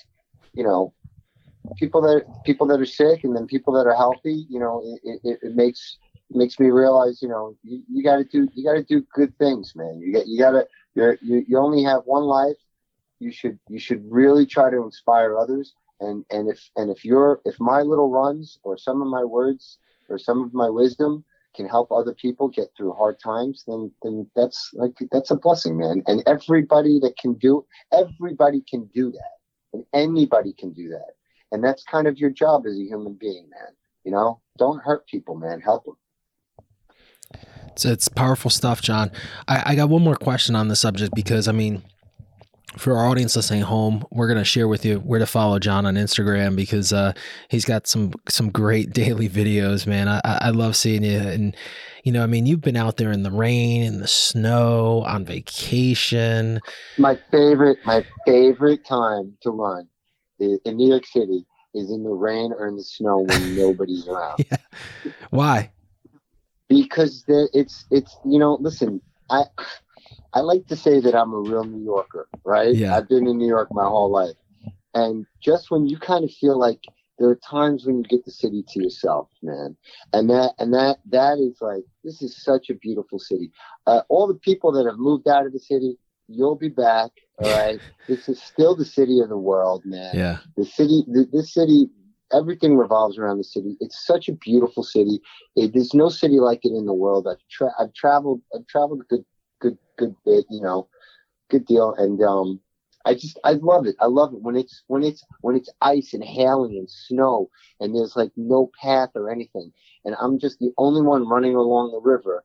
you 0.55 0.63
know, 0.63 0.93
people 1.77 2.01
that 2.01 2.25
people 2.45 2.67
that 2.67 2.79
are 2.79 2.85
sick 2.85 3.23
and 3.23 3.35
then 3.35 3.45
people 3.45 3.73
that 3.73 3.87
are 3.87 3.95
healthy, 3.95 4.45
you 4.49 4.59
know, 4.59 4.81
it, 5.03 5.19
it, 5.23 5.39
it 5.43 5.55
makes 5.55 5.97
makes 6.35 6.59
me 6.59 6.69
realize, 6.69 7.21
you 7.21 7.27
know, 7.27 7.55
you, 7.63 7.83
you 7.89 8.03
got 8.03 8.17
to 8.17 8.23
do 8.23 8.47
you 8.53 8.63
got 8.63 8.73
to 8.73 8.83
do 8.83 9.05
good 9.13 9.37
things, 9.37 9.73
man. 9.75 9.99
You 9.99 10.11
get 10.13 10.27
you 10.27 10.37
got 10.39 10.51
to 10.51 10.67
you 11.21 11.45
you 11.47 11.57
only 11.57 11.83
have 11.83 12.01
one 12.05 12.23
life. 12.23 12.57
You 13.19 13.31
should 13.31 13.59
you 13.69 13.79
should 13.79 14.03
really 14.09 14.45
try 14.45 14.69
to 14.69 14.83
inspire 14.83 15.37
others. 15.37 15.73
And 15.99 16.25
and 16.31 16.49
if 16.49 16.69
and 16.75 16.89
if 16.89 17.05
you're 17.05 17.41
if 17.45 17.59
my 17.59 17.81
little 17.81 18.09
runs 18.09 18.59
or 18.63 18.77
some 18.77 19.01
of 19.01 19.07
my 19.07 19.23
words 19.23 19.77
or 20.09 20.17
some 20.17 20.43
of 20.43 20.53
my 20.53 20.69
wisdom 20.69 21.23
can 21.55 21.67
help 21.67 21.91
other 21.91 22.13
people 22.13 22.47
get 22.47 22.69
through 22.75 22.93
hard 22.93 23.19
times, 23.19 23.63
then 23.67 23.91
then 24.01 24.29
that's 24.35 24.71
like 24.73 24.97
that's 25.11 25.31
a 25.31 25.35
blessing, 25.35 25.77
man. 25.77 26.01
And 26.07 26.23
everybody 26.25 26.99
that 27.01 27.17
can 27.17 27.33
do 27.33 27.65
everybody 27.91 28.63
can 28.69 28.85
do 28.93 29.11
that. 29.11 29.31
And 29.73 29.85
anybody 29.93 30.53
can 30.53 30.73
do 30.73 30.89
that. 30.89 31.13
And 31.51 31.63
that's 31.63 31.83
kind 31.83 32.07
of 32.07 32.17
your 32.17 32.29
job 32.29 32.65
as 32.65 32.77
a 32.77 32.83
human 32.83 33.13
being, 33.13 33.49
man. 33.49 33.73
You 34.03 34.11
know, 34.11 34.41
don't 34.57 34.81
hurt 34.81 35.05
people, 35.07 35.35
man. 35.35 35.61
Help 35.61 35.85
them. 35.85 35.95
It's, 37.73 37.85
it's 37.85 38.07
powerful 38.07 38.49
stuff, 38.49 38.81
John. 38.81 39.11
I, 39.47 39.63
I 39.67 39.75
got 39.75 39.89
one 39.89 40.03
more 40.03 40.15
question 40.15 40.55
on 40.55 40.67
the 40.67 40.75
subject 40.75 41.13
because 41.15 41.47
I 41.47 41.51
mean, 41.51 41.83
for 42.77 42.97
our 42.97 43.07
audience 43.07 43.35
listening 43.35 43.61
home, 43.61 44.05
we're 44.11 44.27
gonna 44.27 44.43
share 44.43 44.67
with 44.67 44.85
you 44.85 44.99
where 44.99 45.19
to 45.19 45.25
follow 45.25 45.59
John 45.59 45.85
on 45.85 45.95
Instagram 45.95 46.55
because 46.55 46.93
uh, 46.93 47.13
he's 47.49 47.65
got 47.65 47.87
some 47.87 48.13
some 48.29 48.49
great 48.49 48.91
daily 48.93 49.29
videos, 49.29 49.85
man. 49.85 50.07
I, 50.07 50.21
I 50.23 50.49
love 50.51 50.75
seeing 50.75 51.03
you, 51.03 51.19
and 51.19 51.55
you 52.03 52.11
know, 52.11 52.23
I 52.23 52.27
mean, 52.27 52.45
you've 52.45 52.61
been 52.61 52.77
out 52.77 52.97
there 52.97 53.11
in 53.11 53.23
the 53.23 53.31
rain, 53.31 53.83
in 53.83 53.99
the 53.99 54.07
snow, 54.07 55.03
on 55.05 55.25
vacation. 55.25 56.59
My 56.97 57.19
favorite, 57.29 57.79
my 57.85 58.05
favorite 58.25 58.85
time 58.85 59.37
to 59.41 59.51
run 59.51 59.87
in 60.39 60.77
New 60.77 60.89
York 60.89 61.05
City 61.05 61.45
is 61.73 61.91
in 61.91 62.03
the 62.03 62.09
rain 62.09 62.51
or 62.57 62.67
in 62.67 62.75
the 62.75 62.83
snow 62.83 63.19
when 63.19 63.55
nobody's 63.57 64.07
around. 64.07 64.45
Yeah. 64.49 64.57
Why? 65.29 65.71
Because 66.75 67.23
it's 67.27 67.85
it's 67.91 68.17
you 68.25 68.39
know, 68.39 68.57
listen, 68.61 69.01
I 69.29 69.43
I 70.33 70.39
like 70.39 70.67
to 70.67 70.75
say 70.75 70.99
that 70.99 71.15
I'm 71.15 71.33
a 71.33 71.39
real 71.39 71.63
New 71.63 71.83
Yorker, 71.83 72.27
right? 72.43 72.73
Yeah. 72.73 72.95
I've 72.95 73.09
been 73.09 73.27
in 73.27 73.37
New 73.37 73.47
York 73.47 73.69
my 73.71 73.85
whole 73.85 74.11
life. 74.11 74.35
And 74.93 75.25
just 75.41 75.71
when 75.71 75.87
you 75.87 75.97
kind 75.97 76.23
of 76.23 76.31
feel 76.31 76.59
like 76.59 76.79
there 77.17 77.29
are 77.29 77.35
times 77.35 77.85
when 77.85 77.97
you 77.97 78.03
get 78.03 78.25
the 78.25 78.31
city 78.31 78.63
to 78.69 78.83
yourself, 78.83 79.29
man. 79.43 79.77
And 80.13 80.29
that 80.29 80.53
and 80.57 80.73
that 80.73 80.97
that 81.09 81.37
is 81.37 81.57
like 81.61 81.83
this 82.03 82.21
is 82.21 82.41
such 82.41 82.69
a 82.69 82.75
beautiful 82.75 83.19
city. 83.19 83.51
Uh, 83.85 84.01
all 84.09 84.27
the 84.27 84.39
people 84.39 84.71
that 84.73 84.85
have 84.85 84.97
moved 84.97 85.27
out 85.27 85.45
of 85.45 85.53
the 85.53 85.59
city, 85.59 85.97
you'll 86.27 86.55
be 86.55 86.69
back. 86.69 87.11
All 87.37 87.51
right. 87.51 87.79
this 88.07 88.27
is 88.27 88.41
still 88.41 88.75
the 88.75 88.85
city 88.85 89.19
of 89.19 89.29
the 89.29 89.37
world, 89.37 89.83
man. 89.85 90.15
Yeah. 90.15 90.37
The 90.57 90.65
city 90.65 91.03
the, 91.07 91.27
this 91.31 91.53
city 91.53 91.89
everything 92.33 92.77
revolves 92.77 93.17
around 93.17 93.37
the 93.37 93.43
city. 93.43 93.77
It's 93.79 94.05
such 94.05 94.27
a 94.29 94.33
beautiful 94.33 94.83
city. 94.83 95.21
It, 95.55 95.73
there's 95.73 95.93
no 95.93 96.09
city 96.09 96.39
like 96.39 96.65
it 96.65 96.73
in 96.73 96.85
the 96.85 96.93
world. 96.93 97.27
I've, 97.27 97.45
tra- 97.49 97.73
I've 97.79 97.93
traveled. 97.93 98.41
I've 98.55 98.67
traveled 98.67 99.01
a 99.01 99.05
good 99.05 99.25
good 99.59 99.77
good 99.97 100.15
bit, 100.25 100.45
you 100.49 100.61
know, 100.61 100.87
good 101.49 101.65
deal. 101.65 101.93
And 101.95 102.21
um, 102.21 102.59
I 103.05 103.13
just 103.13 103.39
I 103.43 103.53
love 103.53 103.85
it. 103.85 103.95
I 103.99 104.05
love 104.07 104.33
it 104.33 104.41
when 104.41 104.55
it's 104.55 104.83
when 104.87 105.03
it's 105.03 105.23
when 105.41 105.55
it's 105.55 105.69
ice 105.81 106.13
and 106.13 106.23
hailing 106.23 106.77
and 106.77 106.89
snow 106.89 107.49
and 107.79 107.95
there's 107.95 108.15
like 108.15 108.31
no 108.35 108.71
path 108.81 109.09
or 109.15 109.29
anything, 109.31 109.71
and 110.05 110.15
I'm 110.19 110.39
just 110.39 110.59
the 110.59 110.71
only 110.77 111.01
one 111.01 111.27
running 111.27 111.55
along 111.55 111.91
the 111.91 112.01
river. 112.01 112.43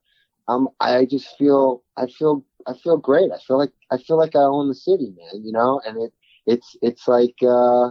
Um, 0.49 0.69
I 0.81 1.05
just 1.07 1.37
feel 1.37 1.83
I 1.97 2.07
feel 2.07 2.45
I 2.67 2.75
feel 2.75 2.97
great. 2.97 3.31
I 3.33 3.39
feel 3.39 3.59
like 3.59 3.73
I 3.91 3.99
feel 3.99 4.17
like 4.19 4.37
I 4.37 4.41
own 4.41 4.69
the 4.69 4.75
city, 4.75 5.13
man. 5.17 5.45
You 5.45 5.53
know, 5.53 5.81
and 5.87 6.03
it 6.03 6.13
it's 6.47 6.77
it's 6.83 7.09
like 7.09 7.35
uh, 7.43 7.91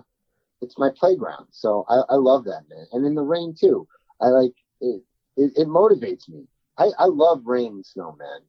it's 0.61 0.77
my 0.77 0.89
playground. 0.95 1.47
So 1.51 1.85
I, 1.89 2.13
I 2.13 2.15
love 2.15 2.45
that, 2.45 2.63
man. 2.69 2.85
And 2.91 3.05
in 3.05 3.15
the 3.15 3.23
rain 3.23 3.53
too. 3.59 3.87
I 4.21 4.27
like 4.27 4.53
it. 4.81 5.01
It, 5.37 5.51
it 5.57 5.67
motivates 5.67 6.29
me. 6.29 6.47
I, 6.77 6.91
I 6.97 7.05
love 7.05 7.41
rain 7.45 7.73
and 7.73 7.85
snow, 7.85 8.15
man. 8.17 8.39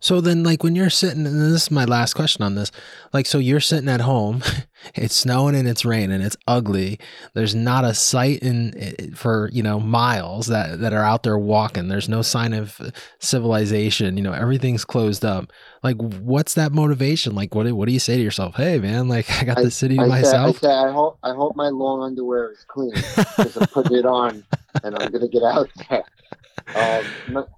So 0.00 0.20
then, 0.20 0.44
like 0.44 0.62
when 0.62 0.76
you're 0.76 0.90
sitting, 0.90 1.26
and 1.26 1.40
this 1.40 1.62
is 1.62 1.70
my 1.72 1.84
last 1.84 2.14
question 2.14 2.44
on 2.44 2.54
this, 2.54 2.70
like, 3.12 3.26
so 3.26 3.38
you're 3.38 3.58
sitting 3.58 3.88
at 3.88 4.00
home, 4.00 4.44
it's 4.94 5.16
snowing 5.16 5.56
and 5.56 5.66
it's 5.66 5.84
raining, 5.84 6.20
it's 6.20 6.36
ugly. 6.46 7.00
There's 7.34 7.54
not 7.54 7.84
a 7.84 7.94
sight 7.94 8.38
in 8.38 9.12
for 9.16 9.50
you 9.52 9.62
know 9.62 9.80
miles 9.80 10.46
that 10.46 10.78
that 10.80 10.92
are 10.92 11.02
out 11.02 11.24
there 11.24 11.38
walking. 11.38 11.88
There's 11.88 12.08
no 12.08 12.22
sign 12.22 12.52
of 12.52 12.80
civilization. 13.18 14.16
You 14.16 14.22
know, 14.22 14.32
everything's 14.32 14.84
closed 14.84 15.24
up. 15.24 15.52
Like, 15.82 15.96
what's 15.96 16.54
that 16.54 16.72
motivation? 16.72 17.34
Like, 17.34 17.56
what 17.56 17.70
what 17.72 17.86
do 17.86 17.92
you 17.92 18.00
say 18.00 18.16
to 18.16 18.22
yourself? 18.22 18.54
Hey, 18.54 18.78
man, 18.78 19.08
like 19.16 19.28
I 19.40 19.44
got 19.44 19.56
the 19.56 19.70
city 19.70 19.96
to 19.96 20.02
I 20.02 20.08
myself. 20.08 20.58
Say, 20.58 20.68
I, 20.68 20.70
say, 20.70 20.88
I 20.88 20.92
hope 20.92 21.18
I 21.24 21.34
hope 21.34 21.56
my 21.56 21.70
long 21.70 22.02
underwear 22.02 22.52
is 22.52 22.64
clean 22.68 22.92
because 22.94 23.56
I'm 23.56 23.66
putting 23.66 23.98
it 23.98 24.06
on 24.06 24.44
and 24.84 24.96
I'm 24.96 25.10
gonna 25.10 25.28
get 25.28 25.42
out 25.42 25.70
there. 25.90 26.04
Um, 26.74 27.04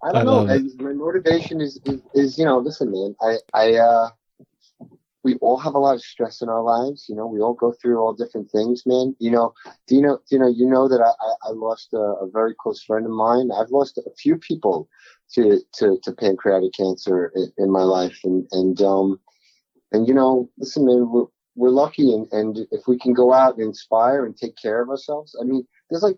I 0.02 0.12
don't 0.12 0.16
I 0.16 0.22
know. 0.22 0.48
I, 0.48 0.58
my 0.82 0.92
motivation 0.92 1.60
is, 1.60 1.80
is, 1.84 2.00
is, 2.14 2.38
you 2.38 2.44
know, 2.44 2.58
listen, 2.58 2.90
man, 2.92 3.16
I, 3.20 3.38
I, 3.52 3.74
uh, 3.74 4.10
we 5.22 5.34
all 5.36 5.58
have 5.58 5.74
a 5.74 5.78
lot 5.78 5.94
of 5.94 6.00
stress 6.00 6.40
in 6.40 6.48
our 6.48 6.62
lives. 6.62 7.06
You 7.08 7.14
know, 7.14 7.26
we 7.26 7.40
all 7.40 7.52
go 7.52 7.72
through 7.72 7.98
all 7.98 8.14
different 8.14 8.50
things, 8.50 8.84
man. 8.86 9.14
You 9.18 9.32
know, 9.32 9.52
do 9.86 9.96
you 9.96 10.00
know, 10.00 10.16
do 10.16 10.36
you 10.36 10.38
know, 10.38 10.48
you 10.48 10.66
know 10.66 10.88
that 10.88 11.00
I, 11.02 11.48
I 11.48 11.50
lost 11.50 11.92
a, 11.92 11.98
a 11.98 12.30
very 12.30 12.54
close 12.58 12.82
friend 12.82 13.04
of 13.04 13.12
mine. 13.12 13.50
I've 13.50 13.70
lost 13.70 13.98
a 13.98 14.10
few 14.16 14.36
people 14.38 14.88
to, 15.34 15.60
to, 15.74 15.98
to 16.04 16.12
pancreatic 16.12 16.72
cancer 16.72 17.32
in, 17.34 17.52
in 17.58 17.70
my 17.70 17.82
life. 17.82 18.18
And, 18.24 18.46
and, 18.52 18.80
um, 18.80 19.20
and, 19.92 20.08
you 20.08 20.14
know, 20.14 20.48
listen, 20.56 20.86
man, 20.86 21.10
we're, 21.10 21.26
we're 21.54 21.70
lucky. 21.70 22.14
And, 22.14 22.26
and 22.32 22.66
if 22.70 22.86
we 22.86 22.98
can 22.98 23.12
go 23.12 23.34
out 23.34 23.56
and 23.56 23.64
inspire 23.64 24.24
and 24.24 24.36
take 24.36 24.56
care 24.56 24.80
of 24.80 24.88
ourselves, 24.88 25.36
I 25.38 25.44
mean, 25.44 25.66
there's 25.90 26.02
like 26.02 26.16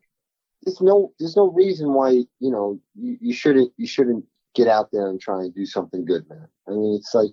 there's 0.64 0.81
no 0.81 1.12
there's 1.18 1.37
no 1.37 1.51
reason 1.51 1.92
why 1.92 2.11
you 2.11 2.51
know 2.51 2.79
you, 2.94 3.18
you 3.20 3.35
shouldn't 3.35 3.72
you 3.77 3.87
shouldn't 3.87 4.25
get 4.55 4.68
out 4.68 4.90
there 4.92 5.09
and 5.09 5.20
try 5.20 5.40
and 5.40 5.55
do 5.55 5.66
something 5.66 6.05
good, 6.05 6.29
man. 6.29 6.46
I 6.68 6.72
mean, 6.72 6.94
it's 6.94 7.14
like 7.14 7.31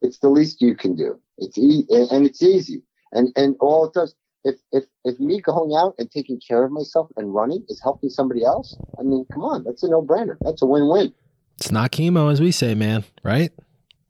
it's 0.00 0.18
the 0.18 0.28
least 0.28 0.60
you 0.60 0.74
can 0.74 0.96
do. 0.96 1.18
It's 1.38 1.58
e- 1.58 1.86
and 1.90 2.26
it's 2.26 2.42
easy, 2.42 2.82
and 3.12 3.28
and 3.36 3.56
all 3.60 3.86
it 3.86 3.94
does. 3.94 4.14
If 4.44 4.56
if 4.72 4.84
if 5.04 5.20
me 5.20 5.40
going 5.40 5.74
out 5.76 5.94
and 5.98 6.10
taking 6.10 6.40
care 6.46 6.64
of 6.64 6.72
myself 6.72 7.08
and 7.16 7.32
running 7.32 7.64
is 7.68 7.80
helping 7.80 8.10
somebody 8.10 8.44
else, 8.44 8.76
I 8.98 9.02
mean, 9.02 9.24
come 9.32 9.44
on, 9.44 9.64
that's 9.64 9.82
a 9.82 9.88
no 9.88 10.02
brainer. 10.02 10.36
That's 10.40 10.62
a 10.62 10.66
win 10.66 10.88
win. 10.88 11.14
It's 11.58 11.70
not 11.70 11.92
chemo, 11.92 12.32
as 12.32 12.40
we 12.40 12.50
say, 12.50 12.74
man. 12.74 13.04
Right? 13.22 13.52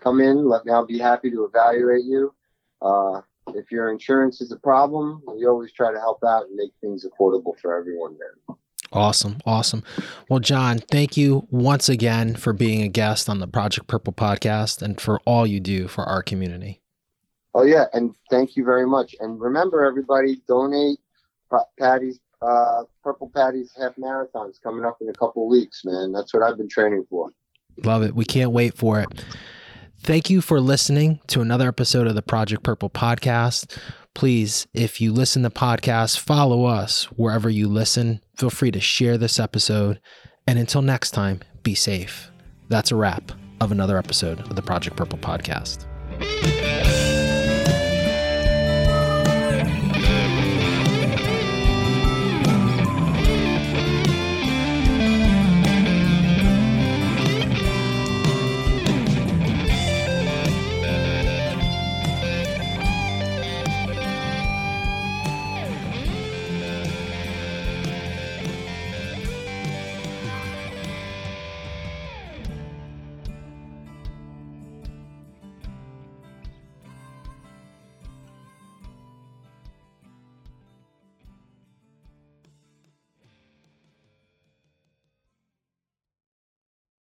come 0.00 0.20
in. 0.20 0.48
Let 0.48 0.64
me. 0.64 0.72
I'll 0.72 0.86
be 0.86 0.98
happy 0.98 1.30
to 1.30 1.44
evaluate 1.44 2.04
you. 2.04 2.34
Uh, 2.82 3.20
if 3.54 3.70
your 3.70 3.90
insurance 3.90 4.40
is 4.40 4.52
a 4.52 4.56
problem, 4.56 5.22
we 5.26 5.46
always 5.46 5.72
try 5.72 5.92
to 5.92 5.98
help 5.98 6.22
out 6.24 6.46
and 6.46 6.56
make 6.56 6.72
things 6.80 7.04
affordable 7.04 7.58
for 7.60 7.76
everyone 7.78 8.16
there. 8.18 8.56
Awesome. 8.92 9.38
Awesome. 9.46 9.84
Well, 10.28 10.40
John, 10.40 10.78
thank 10.78 11.16
you 11.16 11.46
once 11.50 11.88
again 11.88 12.34
for 12.34 12.52
being 12.52 12.82
a 12.82 12.88
guest 12.88 13.28
on 13.28 13.38
the 13.38 13.46
Project 13.46 13.86
Purple 13.86 14.12
podcast 14.12 14.82
and 14.82 15.00
for 15.00 15.20
all 15.20 15.46
you 15.46 15.60
do 15.60 15.86
for 15.86 16.04
our 16.04 16.22
community. 16.22 16.80
Oh, 17.54 17.62
yeah. 17.62 17.84
And 17.92 18.14
thank 18.30 18.56
you 18.56 18.64
very 18.64 18.86
much. 18.86 19.14
And 19.20 19.40
remember, 19.40 19.84
everybody, 19.84 20.42
donate 20.48 20.98
Patty's, 21.78 22.20
uh, 22.42 22.84
Purple 23.02 23.30
Patty's 23.34 23.72
half 23.80 23.94
marathons 23.96 24.60
coming 24.62 24.84
up 24.84 24.98
in 25.00 25.08
a 25.08 25.12
couple 25.12 25.48
weeks, 25.48 25.84
man. 25.84 26.12
That's 26.12 26.34
what 26.34 26.42
I've 26.42 26.56
been 26.56 26.68
training 26.68 27.06
for. 27.08 27.30
Love 27.84 28.02
it. 28.02 28.14
We 28.14 28.24
can't 28.24 28.50
wait 28.50 28.76
for 28.76 29.00
it. 29.00 29.24
Thank 30.02 30.30
you 30.30 30.40
for 30.40 30.60
listening 30.60 31.20
to 31.28 31.40
another 31.42 31.68
episode 31.68 32.06
of 32.06 32.14
the 32.14 32.22
Project 32.22 32.62
Purple 32.62 32.88
podcast. 32.88 33.76
Please, 34.14 34.66
if 34.72 35.00
you 35.00 35.12
listen 35.12 35.42
to 35.42 35.50
podcasts, 35.50 36.18
follow 36.18 36.64
us 36.64 37.04
wherever 37.16 37.50
you 37.50 37.68
listen. 37.68 38.20
Feel 38.34 38.50
free 38.50 38.70
to 38.70 38.80
share 38.80 39.18
this 39.18 39.38
episode. 39.38 40.00
And 40.46 40.58
until 40.58 40.82
next 40.82 41.10
time, 41.10 41.40
be 41.62 41.74
safe. 41.74 42.30
That's 42.68 42.90
a 42.90 42.96
wrap 42.96 43.30
of 43.60 43.72
another 43.72 43.98
episode 43.98 44.40
of 44.40 44.56
the 44.56 44.62
Project 44.62 44.96
Purple 44.96 45.18
podcast. 45.18 45.86